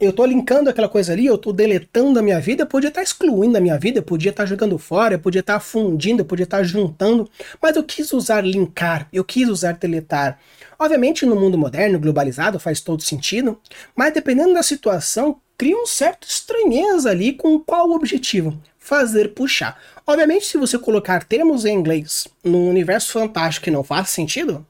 [0.01, 3.01] eu tô linkando aquela coisa ali, eu tô deletando a minha vida, eu podia estar
[3.01, 5.59] tá excluindo a minha vida, eu podia estar tá jogando fora, eu podia estar tá
[5.59, 7.29] fundindo, eu podia estar tá juntando,
[7.61, 10.39] mas eu quis usar linkar, eu quis usar deletar.
[10.79, 13.59] Obviamente, no mundo moderno, globalizado, faz todo sentido,
[13.95, 18.59] mas dependendo da situação, cria um certo estranheza ali com qual objetivo?
[18.79, 19.79] Fazer puxar.
[20.11, 24.67] Obviamente, se você colocar termos em inglês num universo fantástico que não faz sentido,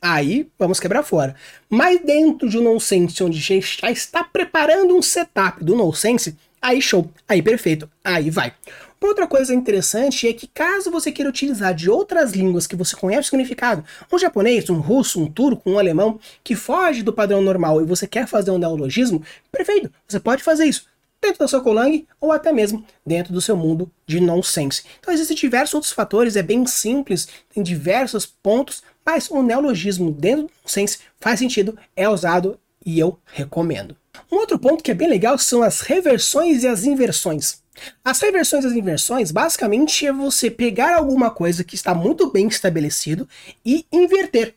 [0.00, 1.34] aí vamos quebrar fora.
[1.68, 7.10] Mas dentro de um nonsense onde já está preparando um setup do nonsense, aí show,
[7.28, 8.54] aí perfeito, aí vai.
[9.00, 13.22] Outra coisa interessante é que caso você queira utilizar de outras línguas que você conhece
[13.22, 17.82] o significado, um japonês, um russo, um turco, um alemão, que foge do padrão normal
[17.82, 20.86] e você quer fazer um neologismo, perfeito, você pode fazer isso
[21.20, 24.82] dentro da sua Colang ou até mesmo dentro do seu mundo de nonsense.
[25.00, 30.44] Então existem diversos outros fatores, é bem simples, tem diversos pontos, mas o neologismo dentro
[30.44, 33.96] do nonsense faz sentido, é usado e eu recomendo.
[34.30, 37.62] Um outro ponto que é bem legal são as reversões e as inversões.
[38.04, 42.48] As reversões e as inversões basicamente é você pegar alguma coisa que está muito bem
[42.48, 43.28] estabelecido
[43.64, 44.54] e inverter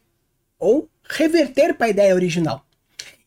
[0.58, 2.66] ou reverter para a ideia original.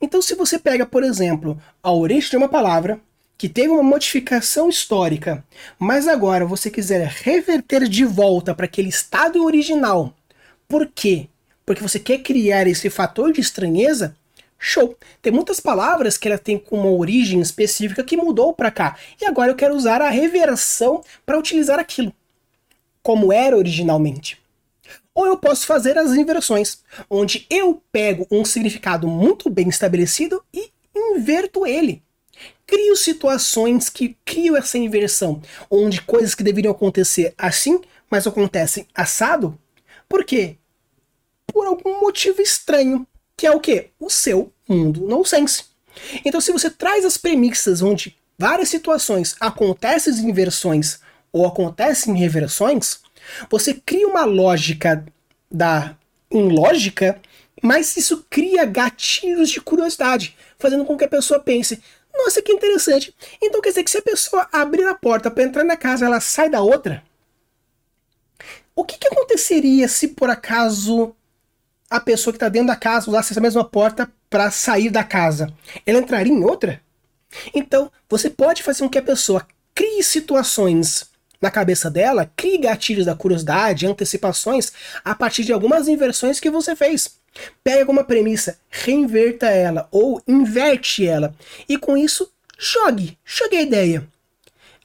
[0.00, 3.00] Então, se você pega, por exemplo, a origem de uma palavra,
[3.36, 5.44] que teve uma modificação histórica,
[5.78, 10.14] mas agora você quiser reverter de volta para aquele estado original,
[10.68, 11.28] por quê?
[11.66, 14.16] Porque você quer criar esse fator de estranheza?
[14.58, 14.96] Show!
[15.20, 18.96] Tem muitas palavras que ela tem com uma origem específica que mudou para cá.
[19.20, 22.12] E agora eu quero usar a reversão para utilizar aquilo
[23.04, 24.38] como era originalmente.
[25.14, 30.72] Ou eu posso fazer as inversões, onde eu pego um significado muito bem estabelecido e
[30.96, 32.02] inverto ele.
[32.66, 39.58] Crio situações que crio essa inversão, onde coisas que deveriam acontecer assim, mas acontecem assado.
[40.08, 40.56] Por quê?
[41.46, 43.90] Por algum motivo estranho, que é o que?
[43.98, 45.64] O seu mundo nonsense.
[46.24, 51.00] Então, se você traz as premissas onde várias situações acontecem inversões
[51.32, 53.00] ou acontecem reversões,
[53.50, 55.04] você cria uma lógica
[55.50, 55.96] da
[56.30, 57.20] lógica,
[57.62, 61.80] mas isso cria gatilhos de curiosidade, fazendo com que a pessoa pense:
[62.14, 63.14] nossa, que interessante.
[63.42, 66.20] Então quer dizer que se a pessoa abrir a porta para entrar na casa, ela
[66.20, 67.02] sai da outra?
[68.74, 71.14] O que, que aconteceria se por acaso
[71.88, 75.52] a pessoa que está dentro da casa usasse essa mesma porta para sair da casa?
[75.86, 76.80] Ela entraria em outra?
[77.54, 81.08] Então, você pode fazer com que a pessoa crie situações
[81.40, 84.72] na cabeça dela, crie gatilhos da curiosidade, antecipações
[85.04, 87.18] a partir de algumas inversões que você fez.
[87.62, 91.34] Pega uma premissa, reinverta ela ou inverte ela
[91.68, 94.06] e com isso jogue, jogue a ideia.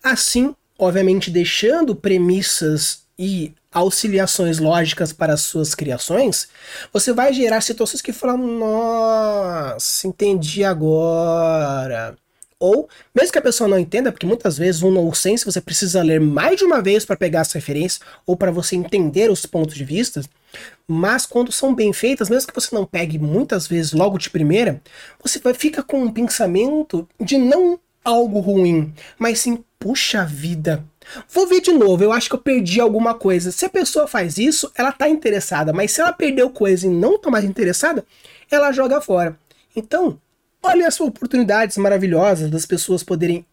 [0.04, 6.48] Assim, obviamente deixando premissas e auxiliações lógicas para as suas criações,
[6.92, 12.16] você vai gerar situações que falam: "Nossa, entendi agora".
[12.60, 16.20] Ou, mesmo que a pessoa não entenda, porque muitas vezes um nonsense você precisa ler
[16.20, 19.86] mais de uma vez para pegar as referências ou para você entender os pontos de
[19.86, 20.22] vista,
[20.88, 24.82] mas quando são bem feitas, mesmo que você não pegue muitas vezes logo de primeira,
[25.22, 30.84] você vai ficar com um pensamento de não algo ruim, mas sim, puxa vida,
[31.28, 33.52] Vou ver de novo, eu acho que eu perdi alguma coisa.
[33.52, 37.18] Se a pessoa faz isso, ela tá interessada, mas se ela perdeu coisa e não
[37.18, 38.06] tá mais interessada,
[38.52, 39.36] ela joga fora.
[39.76, 40.20] Então,
[40.62, 43.46] Olha as oportunidades maravilhosas das pessoas poderem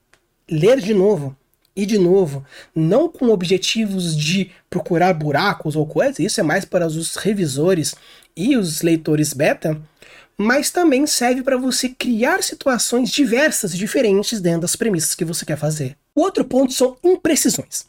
[0.50, 1.36] ler de novo
[1.76, 6.86] e de novo, não com objetivos de procurar buracos ou coisas, isso é mais para
[6.86, 7.94] os revisores
[8.34, 9.80] e os leitores beta,
[10.38, 15.44] mas também serve para você criar situações diversas e diferentes dentro das premissas que você
[15.44, 15.96] quer fazer.
[16.14, 17.86] O outro ponto são imprecisões.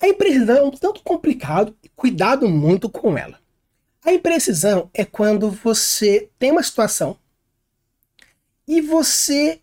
[0.00, 3.38] A imprecisão é um tanto complicado e cuidado muito com ela.
[4.04, 7.18] A imprecisão é quando você tem uma situação
[8.66, 9.60] e você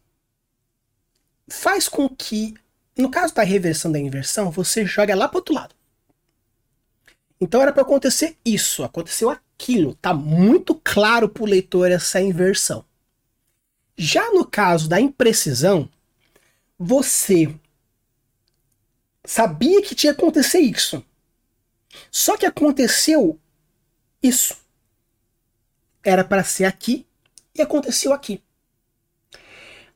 [1.47, 2.55] faz com que,
[3.01, 5.75] no caso da reversão da inversão, você joga lá para outro lado.
[7.39, 9.95] Então era para acontecer isso, aconteceu aquilo.
[9.95, 12.85] Tá muito claro para o leitor essa inversão.
[13.97, 15.89] Já no caso da imprecisão,
[16.77, 17.53] você
[19.23, 21.03] sabia que tinha que acontecer isso.
[22.11, 23.39] Só que aconteceu
[24.21, 24.57] isso.
[26.03, 27.05] Era para ser aqui
[27.53, 28.41] e aconteceu aqui.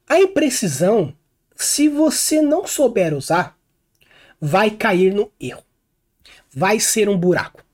[0.08, 1.16] A imprecisão,
[1.60, 3.58] se você não souber usar,
[4.40, 5.62] vai cair no erro.
[6.50, 7.66] Vai ser um buraco.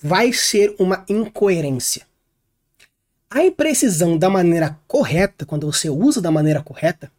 [0.00, 2.06] Vai ser uma incoerência.
[3.28, 7.10] A imprecisão da maneira correta, quando você usa da maneira correta,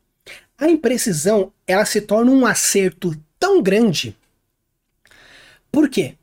[0.58, 4.18] a imprecisão ela se torna um acerto tão grande.
[5.70, 6.16] Por quê?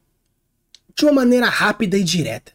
[0.94, 2.50] De uma maneira rápida e direta.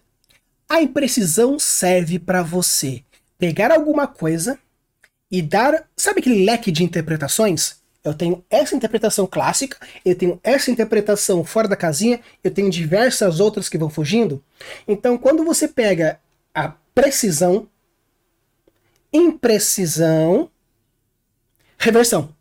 [0.68, 3.04] A imprecisão serve para você
[3.38, 4.58] pegar alguma coisa
[5.32, 5.88] e dar.
[5.96, 7.80] Sabe aquele leque de interpretações?
[8.04, 13.40] Eu tenho essa interpretação clássica, eu tenho essa interpretação fora da casinha, eu tenho diversas
[13.40, 14.44] outras que vão fugindo.
[14.88, 16.20] Então, quando você pega
[16.54, 17.68] a precisão,
[19.14, 20.50] imprecisão,
[21.78, 22.36] reversão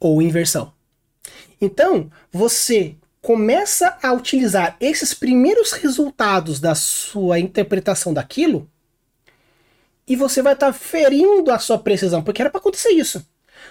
[0.00, 0.72] ou inversão.
[1.60, 8.68] Então, você começa a utilizar esses primeiros resultados da sua interpretação daquilo
[10.06, 13.24] e você vai estar tá ferindo a sua precisão, porque era para acontecer isso.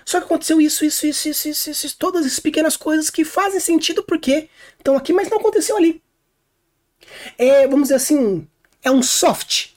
[0.06, 3.60] Só que aconteceu isso, isso, isso, isso, isso, isso, todas essas pequenas coisas que fazem
[3.60, 6.02] sentido porque estão aqui, mas não aconteceu ali.
[7.38, 8.48] É, vamos dizer assim,
[8.82, 9.74] é um soft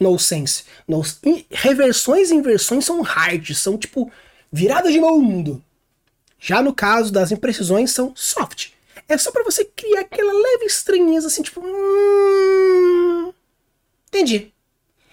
[0.00, 0.64] no sense.
[0.86, 1.02] No,
[1.50, 4.10] reversões e inversões são hard, são tipo
[4.50, 5.62] viradas de mundo.
[6.38, 8.72] Já no caso das imprecisões são soft.
[9.08, 13.32] É só para você criar aquela leve estranheza assim, tipo, hum,
[14.08, 14.53] entendi.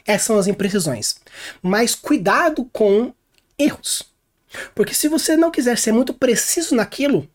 [0.05, 1.15] Essas são as imprecisões.
[1.61, 3.13] Mas cuidado com
[3.57, 4.03] erros.
[4.75, 7.27] Porque se você não quiser ser muito preciso naquilo,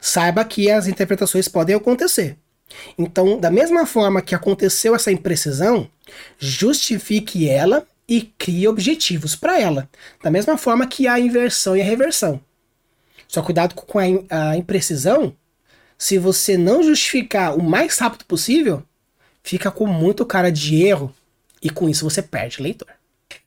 [0.00, 2.36] saiba que as interpretações podem acontecer.
[2.96, 5.90] Então, da mesma forma que aconteceu essa imprecisão,
[6.38, 9.88] justifique ela e crie objetivos para ela.
[10.22, 12.40] Da mesma forma que a inversão e a reversão.
[13.26, 14.04] Só cuidado com a,
[14.50, 15.34] a imprecisão.
[15.96, 18.82] Se você não justificar o mais rápido possível,
[19.42, 21.12] fica com muito cara de erro
[21.62, 22.88] E com isso você perde leitor.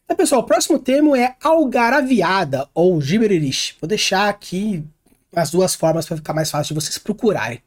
[0.04, 3.76] Então, pessoal, o próximo termo é algaraviada ou gibberish.
[3.80, 4.84] Vou deixar aqui
[5.34, 7.62] as duas formas para ficar mais fácil de vocês procurarem.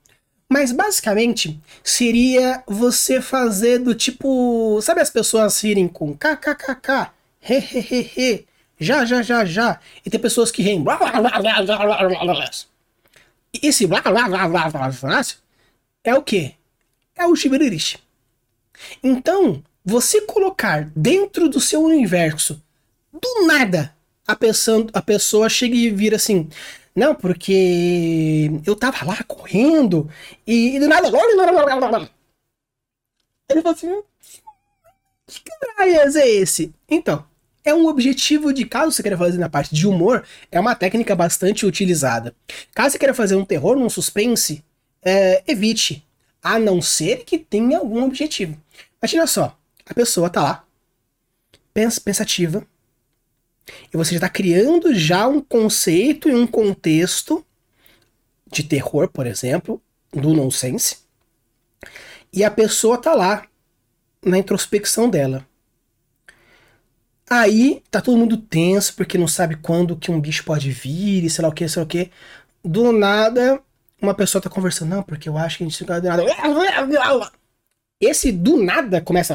[0.48, 4.78] Mas basicamente seria você fazer do tipo.
[4.82, 8.46] Sabe as pessoas irem com kkkk, hehehehe,
[8.78, 9.80] já, já, já, já.
[10.04, 10.84] E tem pessoas que riem.
[13.62, 13.86] Esse
[16.04, 16.54] é o que?
[17.16, 17.96] É o gibberish.
[19.02, 22.62] Então, você colocar dentro do seu universo,
[23.12, 23.94] do nada,
[24.26, 26.48] a pessoa, a pessoa chega e vira assim.
[26.96, 30.08] Não, porque eu tava lá correndo
[30.46, 31.10] e, e do nada.
[33.48, 34.02] Ele fala assim:
[35.26, 36.72] Que caralho é esse?
[36.88, 37.26] Então,
[37.64, 41.16] é um objetivo de caso você queira fazer na parte de humor, é uma técnica
[41.16, 42.34] bastante utilizada.
[42.74, 44.64] Caso você queira fazer um terror, um suspense,
[45.02, 46.06] é, evite,
[46.42, 48.56] a não ser que tenha algum objetivo.
[49.02, 50.64] Imagina só, a pessoa tá lá,
[51.72, 52.66] pens pensativa,
[53.92, 57.44] e você já está criando já um conceito e um contexto
[58.50, 59.82] de terror, por exemplo,
[60.12, 60.98] do nonsense.
[62.32, 63.46] E a pessoa tá lá
[64.24, 65.46] na introspecção dela.
[67.28, 71.30] Aí tá todo mundo tenso porque não sabe quando que um bicho pode vir e
[71.30, 72.10] sei lá o que, sei lá o que.
[72.62, 73.60] Do nada,
[74.00, 76.22] uma pessoa tá conversando, não, porque eu acho que a gente fica do nada.
[78.00, 79.34] Esse do nada começa.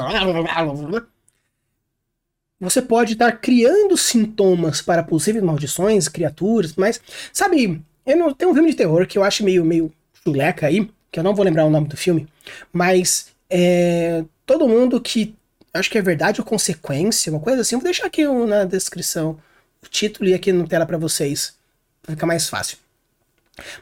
[2.60, 7.02] Você pode estar criando sintomas para possíveis maldições, criaturas, mas,
[7.32, 9.94] sabe, eu não, tem um filme de terror que eu acho meio, meio
[10.24, 12.28] chuleca aí, que eu não vou lembrar o nome do filme,
[12.74, 15.34] mas é, todo mundo que
[15.74, 19.40] acho que é verdade ou consequência, uma coisa assim, vou deixar aqui na descrição
[19.82, 21.56] o título e aqui na tela para vocês,
[22.02, 22.78] pra ficar mais fácil.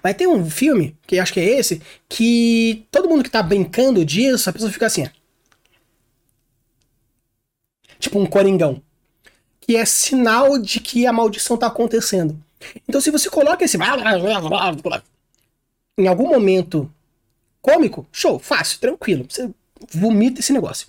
[0.04, 4.04] Mas tem um filme, que acho que é esse, que todo mundo que tá brincando
[4.06, 5.08] disso, a pessoa fica assim,
[8.00, 8.82] tipo um coringão,
[9.60, 12.38] que é sinal de que a maldição tá acontecendo.
[12.88, 13.78] Então, se você coloca esse
[15.98, 16.92] em algum momento
[17.62, 19.50] cômico, show, fácil, tranquilo, você
[19.92, 20.88] vomita esse negócio.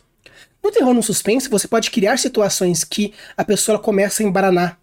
[0.62, 4.78] No terror no suspense, você pode criar situações que a pessoa começa a embaranar.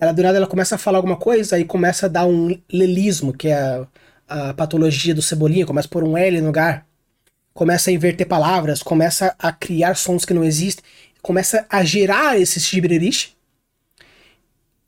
[0.00, 3.32] Ela do nada ela começa a falar alguma coisa e começa a dar um lelismo,
[3.32, 6.86] que é a, a patologia do cebolinha, começa a pôr um L no lugar,
[7.52, 10.84] começa a inverter palavras, começa a criar sons que não existem
[11.22, 13.36] começa a gerar esses gibberish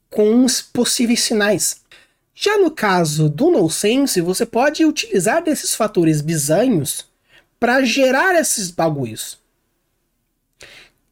[0.09, 1.83] com os possíveis sinais.
[2.35, 7.07] Já no caso do nonsense, você pode utilizar desses fatores bizanhos
[7.59, 9.39] para gerar esses bagulhos.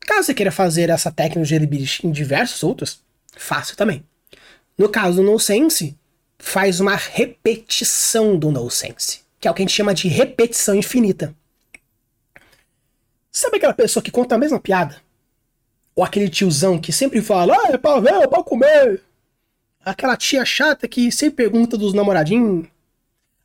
[0.00, 3.00] Caso você queira fazer essa técnica de gibberish em diversos outros,
[3.38, 4.04] fácil também.
[4.76, 5.96] No caso do nonsense,
[6.38, 11.34] faz uma repetição do nonsense, que é o que a gente chama de repetição infinita.
[13.30, 14.96] Sabe aquela pessoa que conta a mesma piada
[15.98, 19.02] ou aquele tiozão que sempre fala, ah, é pra ver, é pra comer.
[19.84, 22.68] Aquela tia chata que sempre pergunta dos namoradinhos.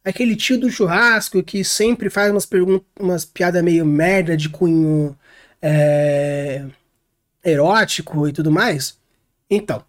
[0.06, 2.48] Aquele tio do churrasco que sempre faz umas
[3.00, 5.18] umas piadas meio merda de cunho
[5.60, 6.64] é,
[7.44, 9.00] erótico e tudo mais.
[9.50, 9.84] Então,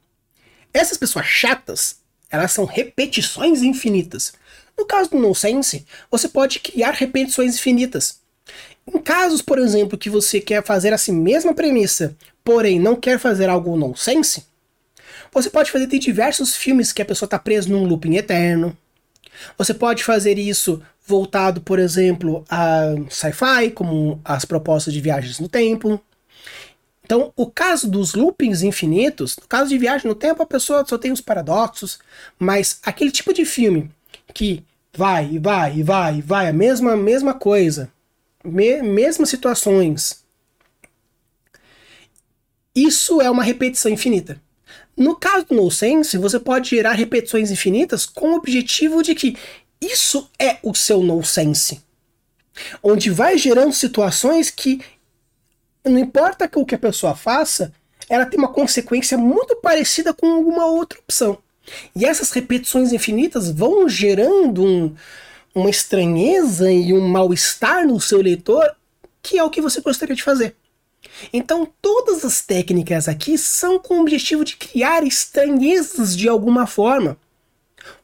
[0.73, 1.99] essas pessoas chatas,
[2.31, 4.33] elas são repetições infinitas.
[4.77, 8.21] No caso do nonsense, você pode criar repetições infinitas.
[8.87, 13.49] Em casos, por exemplo, que você quer fazer essa mesma premissa, porém não quer fazer
[13.49, 14.45] algo nonsense,
[15.33, 18.77] você pode fazer, tem diversos filmes que a pessoa está presa num looping eterno.
[19.59, 25.49] Você pode fazer isso voltado, por exemplo, a sci-fi, como as propostas de viagens no
[25.49, 26.01] tempo.
[27.05, 30.97] Então, o caso dos loopings infinitos, no caso de viagem no tempo, a pessoa só
[30.97, 31.99] tem os paradoxos,
[32.39, 33.91] mas aquele tipo de filme
[34.33, 34.65] que
[34.97, 37.93] vai e vai e vai e vai a mesma mesma coisa,
[38.43, 40.25] me, mesmas situações.
[42.75, 44.41] Isso é uma repetição infinita.
[44.97, 49.37] No caso do nonsense, você pode gerar repetições infinitas com o objetivo de que
[49.81, 51.83] isso é o seu nonsense.
[52.83, 54.81] Onde vai gerando situações que
[55.85, 57.73] não importa o que a pessoa faça,
[58.09, 61.39] ela tem uma consequência muito parecida com alguma outra opção.
[61.97, 64.95] E essas repetições infinitas vão gerando um,
[65.55, 68.75] uma estranheza e um mal-estar no seu leitor,
[69.23, 70.55] que é o que você gostaria de fazer.
[71.33, 77.17] Então, todas as técnicas aqui são com o objetivo de criar estranhezas de alguma forma.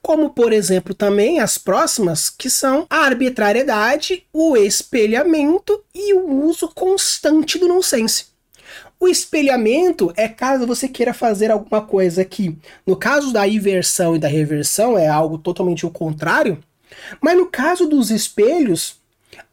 [0.03, 6.69] Como, por exemplo, também as próximas, que são a arbitrariedade, o espelhamento e o uso
[6.69, 8.27] constante do nonsense.
[8.99, 12.57] O espelhamento é caso você queira fazer alguma coisa que,
[12.87, 16.63] no caso da inversão e da reversão, é algo totalmente o contrário,
[17.21, 19.01] mas no caso dos espelhos,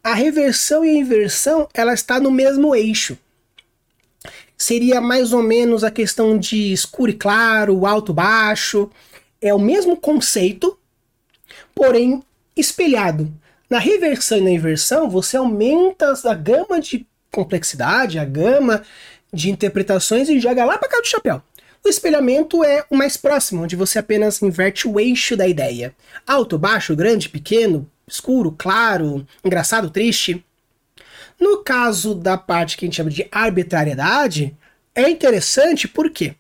[0.04, 3.18] a reversão e a inversão ela está no mesmo eixo.
[4.58, 8.90] seria mais ou menos a questão de escuro e claro, alto baixo.
[9.42, 10.78] É o mesmo conceito,
[11.76, 12.24] porém
[12.56, 13.32] espelhado.
[13.70, 18.82] Na reversão e na inversão, você aumenta a gama de complexidade, a gama
[19.32, 21.42] de interpretações e joga lá para cá do chapéu.
[21.86, 25.94] O espelhamento é o mais próximo, onde você apenas inverte o eixo da ideia.
[26.26, 30.44] Alto, baixo, grande, pequeno, escuro, claro, engraçado, triste.
[31.40, 34.56] No caso da parte que a gente chama de arbitrariedade,
[34.96, 36.36] é interessante porque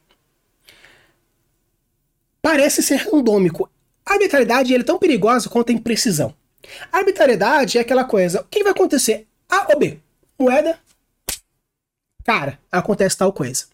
[2.48, 3.70] parece ser randômico.
[4.06, 6.34] A arbitrariedade é tão perigosa quanto a imprecisão.
[6.90, 9.28] A arbitrariedade é aquela coisa, o que vai acontecer?
[9.50, 10.00] A ou B?
[10.40, 10.80] Moeda?
[12.24, 13.66] Cara, acontece tal coisa.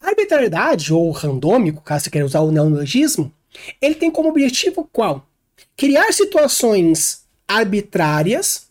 [0.00, 3.34] A arbitrariedade, ou randômico, caso você queira usar o neologismo,
[3.82, 5.26] ele tem como objetivo qual?
[5.76, 8.68] Criar situações arbitrárias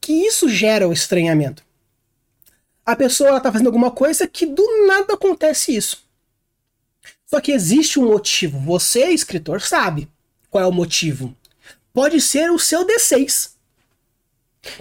[0.00, 1.64] que isso gera o estranhamento.
[2.84, 6.09] A pessoa está fazendo alguma coisa que do nada acontece isso.
[7.30, 8.58] Só que existe um motivo.
[8.58, 10.08] Você, escritor, sabe
[10.50, 11.34] qual é o motivo.
[11.92, 13.52] Pode ser o seu D6.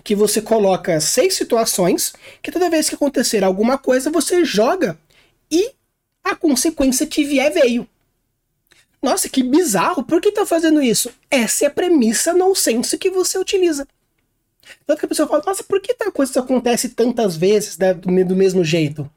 [0.03, 4.99] Que você coloca seis situações que toda vez que acontecer alguma coisa, você joga
[5.49, 5.73] e
[6.23, 7.87] a consequência que vier veio.
[9.01, 10.03] Nossa, que bizarro!
[10.03, 11.09] Por que tá fazendo isso?
[11.31, 13.87] Essa é a premissa nonsense que você utiliza.
[14.85, 18.25] Tanto que a pessoa fala, nossa, por que tal coisa acontece tantas vezes né, do,
[18.25, 19.09] do mesmo jeito?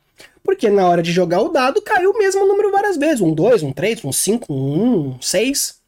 [0.42, 3.20] Porque na hora de jogar o dado caiu o mesmo número várias vezes.
[3.20, 5.80] Um 2, um 3, um 5, um 1, um 6.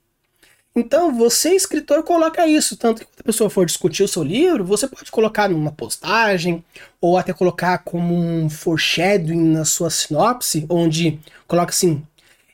[0.77, 2.77] Então, você, escritor, coloca isso.
[2.77, 6.65] Tanto que quando a pessoa for discutir o seu livro, você pode colocar numa postagem,
[7.01, 12.03] ou até colocar como um foreshadowing na sua sinopse, onde coloca assim: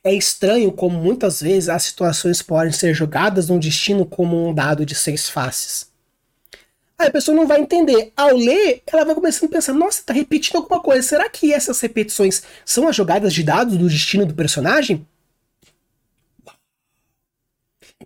[0.04, 4.84] é estranho como muitas vezes as situações podem ser jogadas no destino como um dado
[4.84, 5.89] de seis faces.
[7.00, 8.12] Aí a pessoa não vai entender.
[8.14, 11.02] Ao ler, ela vai começando a pensar: nossa, tá repetindo alguma coisa.
[11.02, 15.06] Será que essas repetições são as jogadas de dados do destino do personagem?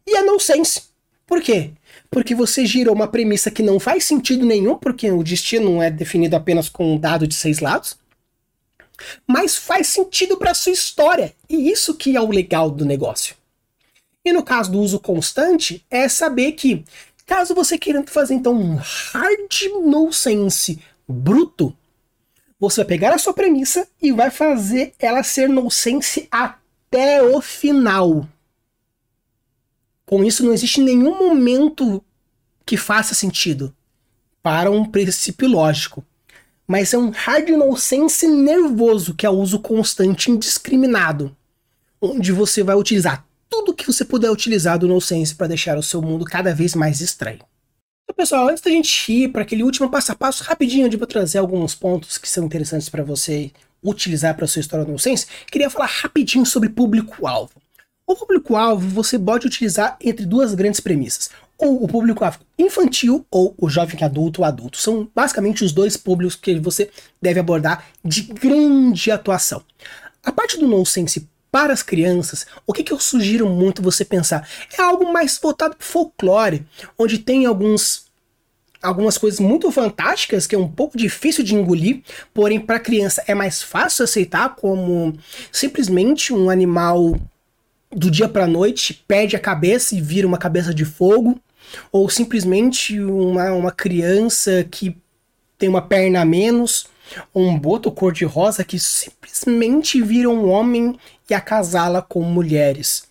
[0.07, 0.83] E é nonsense.
[1.27, 1.73] Por quê?
[2.09, 6.37] Porque você girou uma premissa que não faz sentido nenhum, porque o destino é definido
[6.37, 7.99] apenas com um dado de seis lados,
[9.27, 11.35] mas faz sentido para sua história.
[11.51, 13.35] E isso que é o legal do negócio.
[14.25, 16.85] E no caso do uso constante, é saber que,
[17.27, 19.53] caso você queira fazer então um hard
[19.85, 21.77] nonsense bruto,
[22.59, 28.29] você vai pegar a sua premissa e vai fazer ela ser nonsense até o final.
[30.07, 32.03] Com isso, não existe nenhum momento
[32.65, 33.75] que faça sentido
[34.43, 36.05] para um princípio lógico.
[36.67, 41.37] Mas é um hard nonsense nervoso, que é o uso constante indiscriminado,
[42.01, 46.03] onde você vai utilizar tudo que você puder utilizar do nonsense para deixar o seu
[46.03, 47.39] mundo cada vez mais estranho.
[48.03, 51.39] Então, pessoal, antes da gente ir para aquele último passo a passo rapidinho, vou trazer
[51.39, 56.45] alguns pontos que são interessantes para você utilizar para sua história nonsense, queria falar rapidinho
[56.45, 57.53] sobre público-alvo.
[58.05, 61.31] O público-alvo você pode utilizar entre duas grandes premissas.
[61.57, 64.79] Ou o público-alvo infantil ou o jovem adulto ou adulto.
[64.79, 66.91] São basicamente os dois públicos que você
[67.23, 69.63] deve abordar de grande atuação.
[70.25, 74.45] A parte do nonsense para as crianças, o que, que eu sugiro muito você pensar?
[74.77, 76.67] É algo mais voltado para folclore,
[76.99, 78.07] onde tem alguns
[78.83, 82.03] algumas coisas muito fantásticas que é um pouco difícil de engolir,
[82.35, 85.17] porém para criança é mais fácil aceitar como
[85.53, 87.17] simplesmente um animal
[87.89, 91.41] do dia para noite perde a cabeça e vira uma cabeça de fogo,
[91.93, 94.97] ou simplesmente uma, uma criança que
[95.57, 96.93] tem uma perna a menos,
[97.35, 100.99] um boto cor-de-rosa que simplesmente vira um homem
[101.29, 103.09] e acasala com mulheres.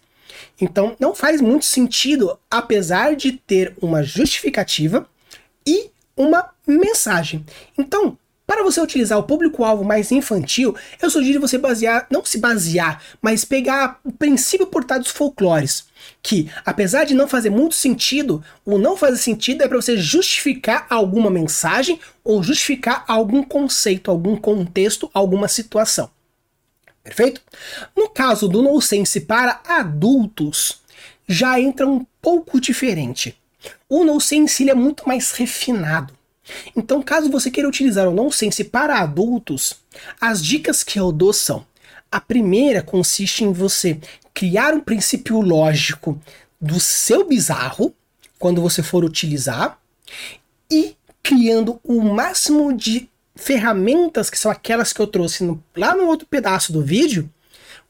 [0.59, 5.07] Então não faz muito sentido, apesar de ter uma justificativa
[5.65, 7.45] e uma mensagem.
[7.77, 8.17] Então,
[8.55, 13.43] para você utilizar o público-alvo mais infantil, eu sugiro você basear, não se basear, mas
[13.43, 15.85] pegar o princípio por trás dos folclores.
[16.21, 20.85] Que, apesar de não fazer muito sentido, o não fazer sentido é para você justificar
[20.89, 26.09] alguma mensagem ou justificar algum conceito, algum contexto, alguma situação.
[27.03, 27.41] Perfeito?
[27.95, 30.81] No caso do nonsense para adultos,
[31.27, 33.37] já entra um pouco diferente.
[33.89, 36.13] O nonsense é muito mais refinado.
[36.75, 39.75] Então, caso você queira utilizar o nonsense para adultos,
[40.19, 41.65] as dicas que eu dou são:
[42.11, 43.99] a primeira consiste em você
[44.33, 46.19] criar um princípio lógico
[46.59, 47.93] do seu bizarro
[48.39, 49.79] quando você for utilizar
[50.69, 56.05] e criando o máximo de ferramentas que são aquelas que eu trouxe no, lá no
[56.05, 57.29] outro pedaço do vídeo,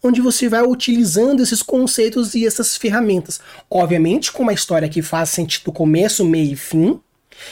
[0.01, 3.39] onde você vai utilizando esses conceitos e essas ferramentas.
[3.69, 6.99] Obviamente, com uma história que faz sentido começo, meio e fim,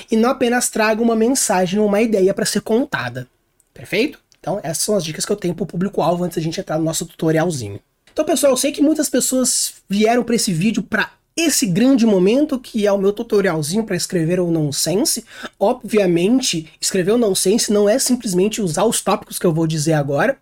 [0.09, 3.27] e não apenas traga uma mensagem ou uma ideia para ser contada.
[3.73, 4.19] Perfeito?
[4.39, 6.77] Então, essas são as dicas que eu tenho para o público-alvo antes da gente entrar
[6.77, 7.79] no nosso tutorialzinho.
[8.11, 12.59] Então, pessoal, eu sei que muitas pessoas vieram para esse vídeo para esse grande momento
[12.59, 15.23] que é o meu tutorialzinho para escrever o nonsense.
[15.59, 20.37] Obviamente, escrever o nonsense não é simplesmente usar os tópicos que eu vou dizer agora.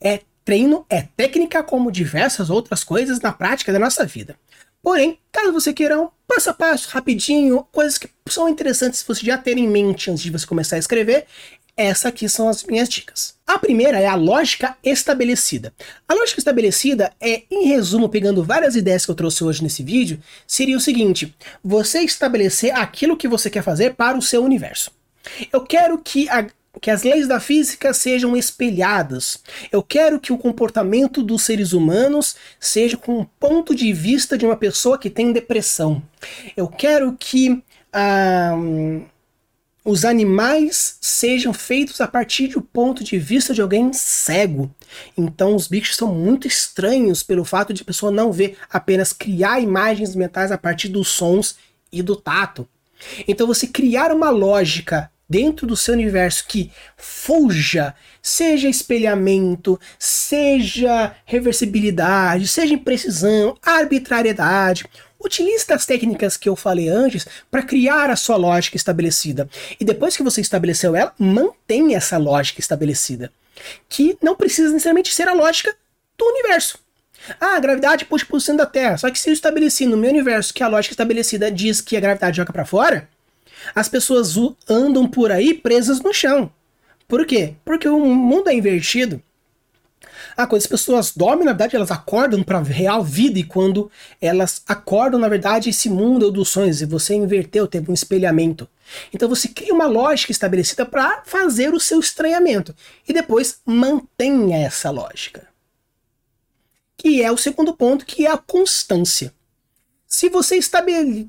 [0.00, 4.36] É treino, é técnica, como diversas outras coisas na prática da nossa vida.
[4.84, 9.38] Porém, caso você queira um passo a passo, rapidinho, coisas que são interessantes você já
[9.38, 11.24] ter em mente antes de você começar a escrever,
[11.74, 13.34] essas aqui são as minhas dicas.
[13.46, 15.72] A primeira é a lógica estabelecida.
[16.06, 20.20] A lógica estabelecida é, em resumo, pegando várias ideias que eu trouxe hoje nesse vídeo,
[20.46, 24.90] seria o seguinte: você estabelecer aquilo que você quer fazer para o seu universo.
[25.50, 26.46] Eu quero que a
[26.80, 29.42] que as leis da física sejam espelhadas.
[29.70, 34.44] Eu quero que o comportamento dos seres humanos seja com o ponto de vista de
[34.44, 36.02] uma pessoa que tem depressão.
[36.56, 37.62] Eu quero que
[37.92, 38.54] ah,
[39.84, 44.74] os animais sejam feitos a partir do ponto de vista de alguém cego.
[45.16, 49.60] Então os bichos são muito estranhos pelo fato de a pessoa não ver, apenas criar
[49.60, 51.56] imagens mentais a partir dos sons
[51.92, 52.66] e do tato.
[53.28, 62.48] Então você criar uma lógica dentro do seu universo que fuja, seja espelhamento, seja reversibilidade,
[62.48, 64.84] seja imprecisão, arbitrariedade,
[65.24, 69.48] Utilize as técnicas que eu falei antes para criar a sua lógica estabelecida.
[69.80, 73.32] E depois que você estabeleceu ela, mantenha essa lógica estabelecida.
[73.88, 75.74] Que não precisa necessariamente ser a lógica
[76.18, 76.78] do universo.
[77.40, 78.98] Ah, a gravidade puxa para o centro da Terra.
[78.98, 82.00] Só que se eu estabeleci no meu universo que a lógica estabelecida diz que a
[82.00, 83.08] gravidade joga para fora,
[83.74, 84.34] as pessoas
[84.68, 86.50] andam por aí presas no chão.
[87.06, 87.54] Por quê?
[87.64, 89.22] Porque o mundo é invertido.
[90.36, 93.90] Ah, quando as pessoas dormem, na verdade, elas acordam para a real vida, e quando
[94.20, 98.68] elas acordam, na verdade, esse mundo é dos sonhos, e você inverteu, teve um espelhamento.
[99.12, 102.74] Então você cria uma lógica estabelecida para fazer o seu estranhamento,
[103.08, 105.46] e depois mantenha essa lógica.
[106.96, 109.32] Que é o segundo ponto, que é a constância.
[110.06, 111.28] Se você estabelece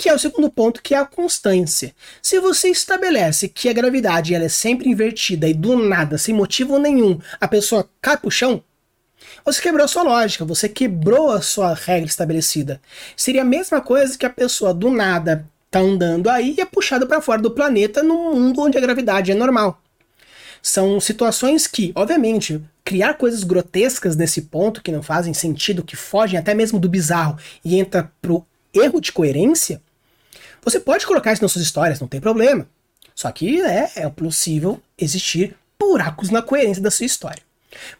[0.00, 1.94] que é o segundo ponto, que é a constância.
[2.22, 6.78] Se você estabelece que a gravidade ela é sempre invertida e do nada, sem motivo
[6.78, 8.64] nenhum, a pessoa cai pro chão,
[9.44, 12.80] você quebrou a sua lógica, você quebrou a sua regra estabelecida.
[13.14, 17.04] Seria a mesma coisa que a pessoa do nada tá andando aí e é puxada
[17.04, 19.82] para fora do planeta num mundo onde a gravidade é normal.
[20.62, 26.38] São situações que, obviamente, criar coisas grotescas nesse ponto que não fazem sentido, que fogem
[26.38, 29.82] até mesmo do bizarro e entra pro erro de coerência,
[30.62, 32.66] você pode colocar isso nas suas histórias, não tem problema.
[33.14, 37.42] Só que é, é possível existir buracos na coerência da sua história.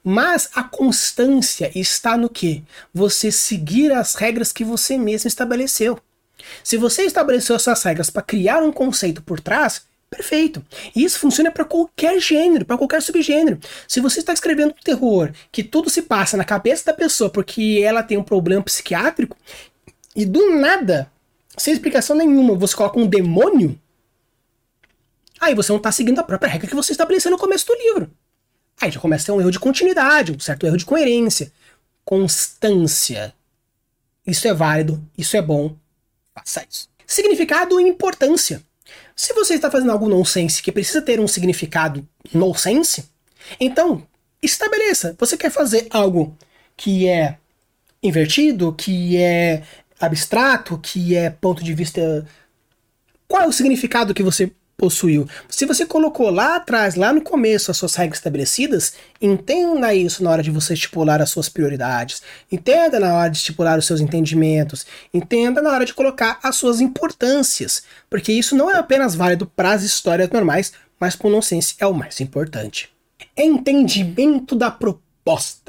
[0.03, 2.63] Mas a constância está no que?
[2.93, 5.99] Você seguir as regras que você mesmo estabeleceu.
[6.65, 10.65] Se você estabeleceu essas regras para criar um conceito por trás, perfeito.
[10.95, 13.59] E isso funciona para qualquer gênero, para qualquer subgênero.
[13.87, 18.03] Se você está escrevendo terror que tudo se passa na cabeça da pessoa porque ela
[18.03, 19.37] tem um problema psiquiátrico
[20.17, 21.11] e do nada
[21.61, 23.79] sem explicação nenhuma, você coloca um demônio,
[25.39, 28.11] aí você não está seguindo a própria regra que você estabeleceu no começo do livro.
[28.81, 31.53] Aí já começa a ter um erro de continuidade, um certo erro de coerência.
[32.03, 33.35] Constância.
[34.27, 35.77] Isso é válido, isso é bom,
[36.35, 36.89] faça isso.
[37.07, 38.63] Significado e importância.
[39.15, 43.05] Se você está fazendo algo nonsense que precisa ter um significado nonsense,
[43.61, 44.07] então
[44.43, 45.15] estabeleça.
[45.19, 46.35] Você quer fazer algo
[46.75, 47.37] que é
[48.03, 49.63] invertido, que é
[50.01, 52.27] abstrato, que é ponto de vista.
[53.29, 55.29] Qual é o significado que você possuiu?
[55.49, 60.31] Se você colocou lá atrás, lá no começo, as suas regras estabelecidas, entenda isso na
[60.31, 64.87] hora de você estipular as suas prioridades, entenda na hora de estipular os seus entendimentos,
[65.13, 69.73] entenda na hora de colocar as suas importâncias, porque isso não é apenas válido para
[69.73, 72.91] as histórias normais, mas para o nonsense é o mais importante.
[73.37, 75.60] Entendimento da proposta.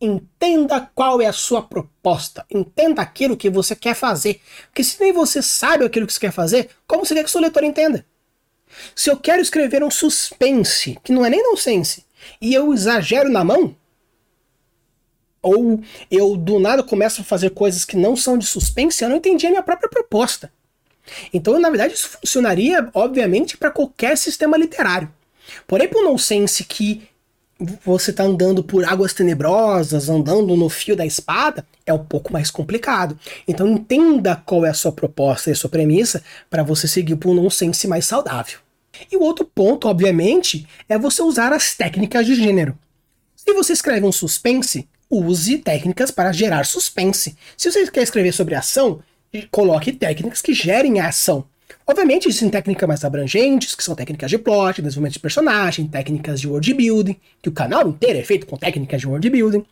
[0.00, 2.46] Entenda qual é a sua proposta.
[2.50, 4.40] Entenda aquilo que você quer fazer.
[4.66, 7.32] Porque se nem você sabe aquilo que você quer fazer, como você quer que o
[7.32, 8.06] seu leitor entenda?
[8.94, 12.06] Se eu quero escrever um suspense, que não é nem nonsense,
[12.40, 13.76] e eu exagero na mão,
[15.42, 19.16] ou eu do nada começo a fazer coisas que não são de suspense, eu não
[19.16, 20.52] entendi a minha própria proposta.
[21.32, 25.12] Então, na verdade, isso funcionaria, obviamente, para qualquer sistema literário.
[25.66, 27.08] Porém, para o nonsense que
[27.84, 32.50] você tá andando por águas tenebrosas, andando no fio da espada, é um pouco mais
[32.50, 33.18] complicado.
[33.46, 37.30] Então entenda qual é a sua proposta e a sua premissa para você seguir por
[37.30, 38.58] um nonsense mais saudável.
[39.10, 42.76] E o outro ponto, obviamente, é você usar as técnicas de gênero.
[43.36, 47.36] Se você escreve um suspense, use técnicas para gerar suspense.
[47.56, 49.00] Se você quer escrever sobre ação,
[49.50, 51.44] coloque técnicas que gerem a ação.
[51.90, 56.46] Obviamente, existem técnicas mais abrangentes, que são técnicas de plot, desenvolvimento de personagem, técnicas de
[56.46, 59.66] world building, que o canal inteiro é feito com técnicas de world building.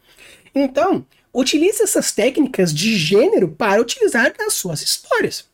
[0.53, 5.45] Então, utilize essas técnicas de gênero para utilizar nas suas histórias.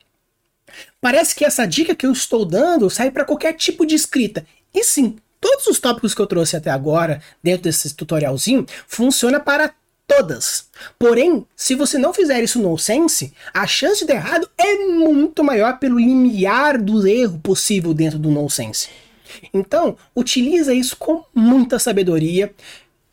[1.02, 4.46] Parece que essa dica que eu estou dando sai para qualquer tipo de escrita.
[4.72, 9.74] E sim, todos os tópicos que eu trouxe até agora, dentro desse tutorialzinho, funciona para
[10.06, 10.68] todas.
[10.98, 15.78] Porém, se você não fizer isso no sense, a chance de errado é muito maior
[15.78, 18.88] pelo limiar do erro possível dentro do nonsense.
[19.52, 22.52] Então, utiliza isso com muita sabedoria,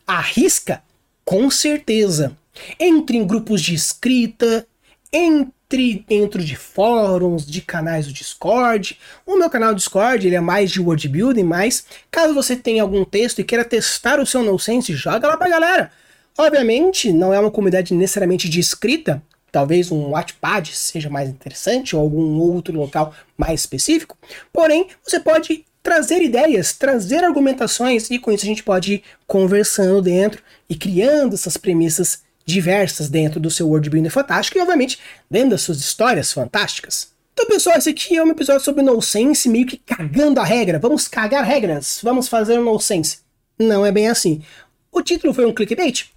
[0.05, 0.83] arrisca
[1.25, 2.37] com certeza.
[2.79, 4.67] Entre em grupos de escrita,
[5.11, 8.99] entre dentro de fóruns, de canais do Discord.
[9.25, 13.05] O meu canal Discord ele é mais de word building, mas caso você tenha algum
[13.05, 15.91] texto e queira testar o seu nonsense, joga lá pra galera.
[16.37, 19.21] Obviamente, não é uma comunidade necessariamente de escrita,
[19.51, 24.17] talvez um Wattpad seja mais interessante ou algum outro local mais específico.
[24.51, 30.01] Porém, você pode trazer ideias, trazer argumentações e com isso a gente pode ir conversando
[30.01, 35.61] dentro e criando essas premissas diversas dentro do seu world fantástico e obviamente dentro das
[35.61, 37.11] suas histórias fantásticas.
[37.33, 40.77] Então, pessoal, esse aqui é um episódio sobre nonsense, meio que cagando a regra.
[40.77, 43.19] Vamos cagar regras, vamos fazer um nonsense.
[43.57, 44.43] Não é bem assim.
[44.91, 46.11] O título foi um clickbait?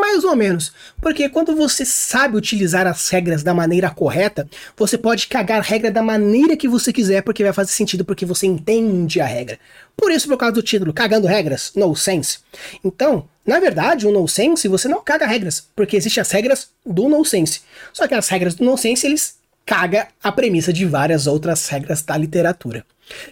[0.00, 0.72] Mais ou menos.
[1.00, 5.90] Porque quando você sabe utilizar as regras da maneira correta, você pode cagar a regra
[5.90, 9.58] da maneira que você quiser, porque vai fazer sentido, porque você entende a regra.
[9.96, 12.38] Por isso, por causa do título, Cagando Regras, No Sense.
[12.84, 17.08] Então, na verdade, o No Sense você não caga regras, porque existem as regras do
[17.08, 17.62] No Sense.
[17.92, 22.02] Só que as regras do No Sense, eles caga a premissa de várias outras regras
[22.02, 22.84] da literatura.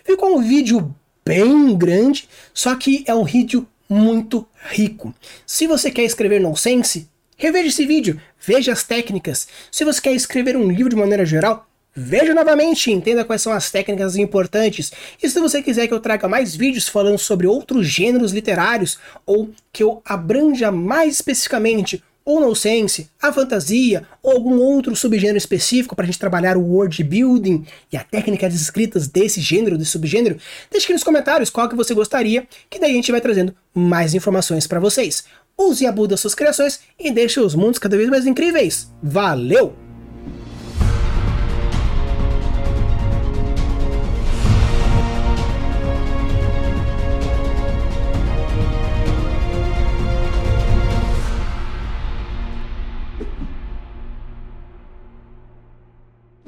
[0.05, 0.95] Ficou um vídeo
[1.25, 5.13] bem grande, só que é um vídeo muito rico.
[5.45, 9.49] Se você quer escrever nonsense, reveja esse vídeo, veja as técnicas.
[9.73, 13.53] Se você quer escrever um livro de maneira geral, veja novamente e entenda quais são
[13.53, 14.93] as técnicas importantes.
[15.21, 19.51] E se você quiser que eu traga mais vídeos falando sobre outros gêneros literários ou
[19.73, 26.05] que eu abranja mais especificamente ou nonsense, a fantasia ou algum outro subgênero específico para
[26.05, 30.39] a gente trabalhar o world building e a técnica de escritas desse gênero, desse subgênero,
[30.71, 34.15] deixe aqui nos comentários qual que você gostaria, que daí a gente vai trazendo mais
[34.15, 35.25] informações para vocês.
[35.59, 38.91] Use a Buda suas criações e deixe os mundos cada vez mais incríveis.
[39.03, 39.90] Valeu!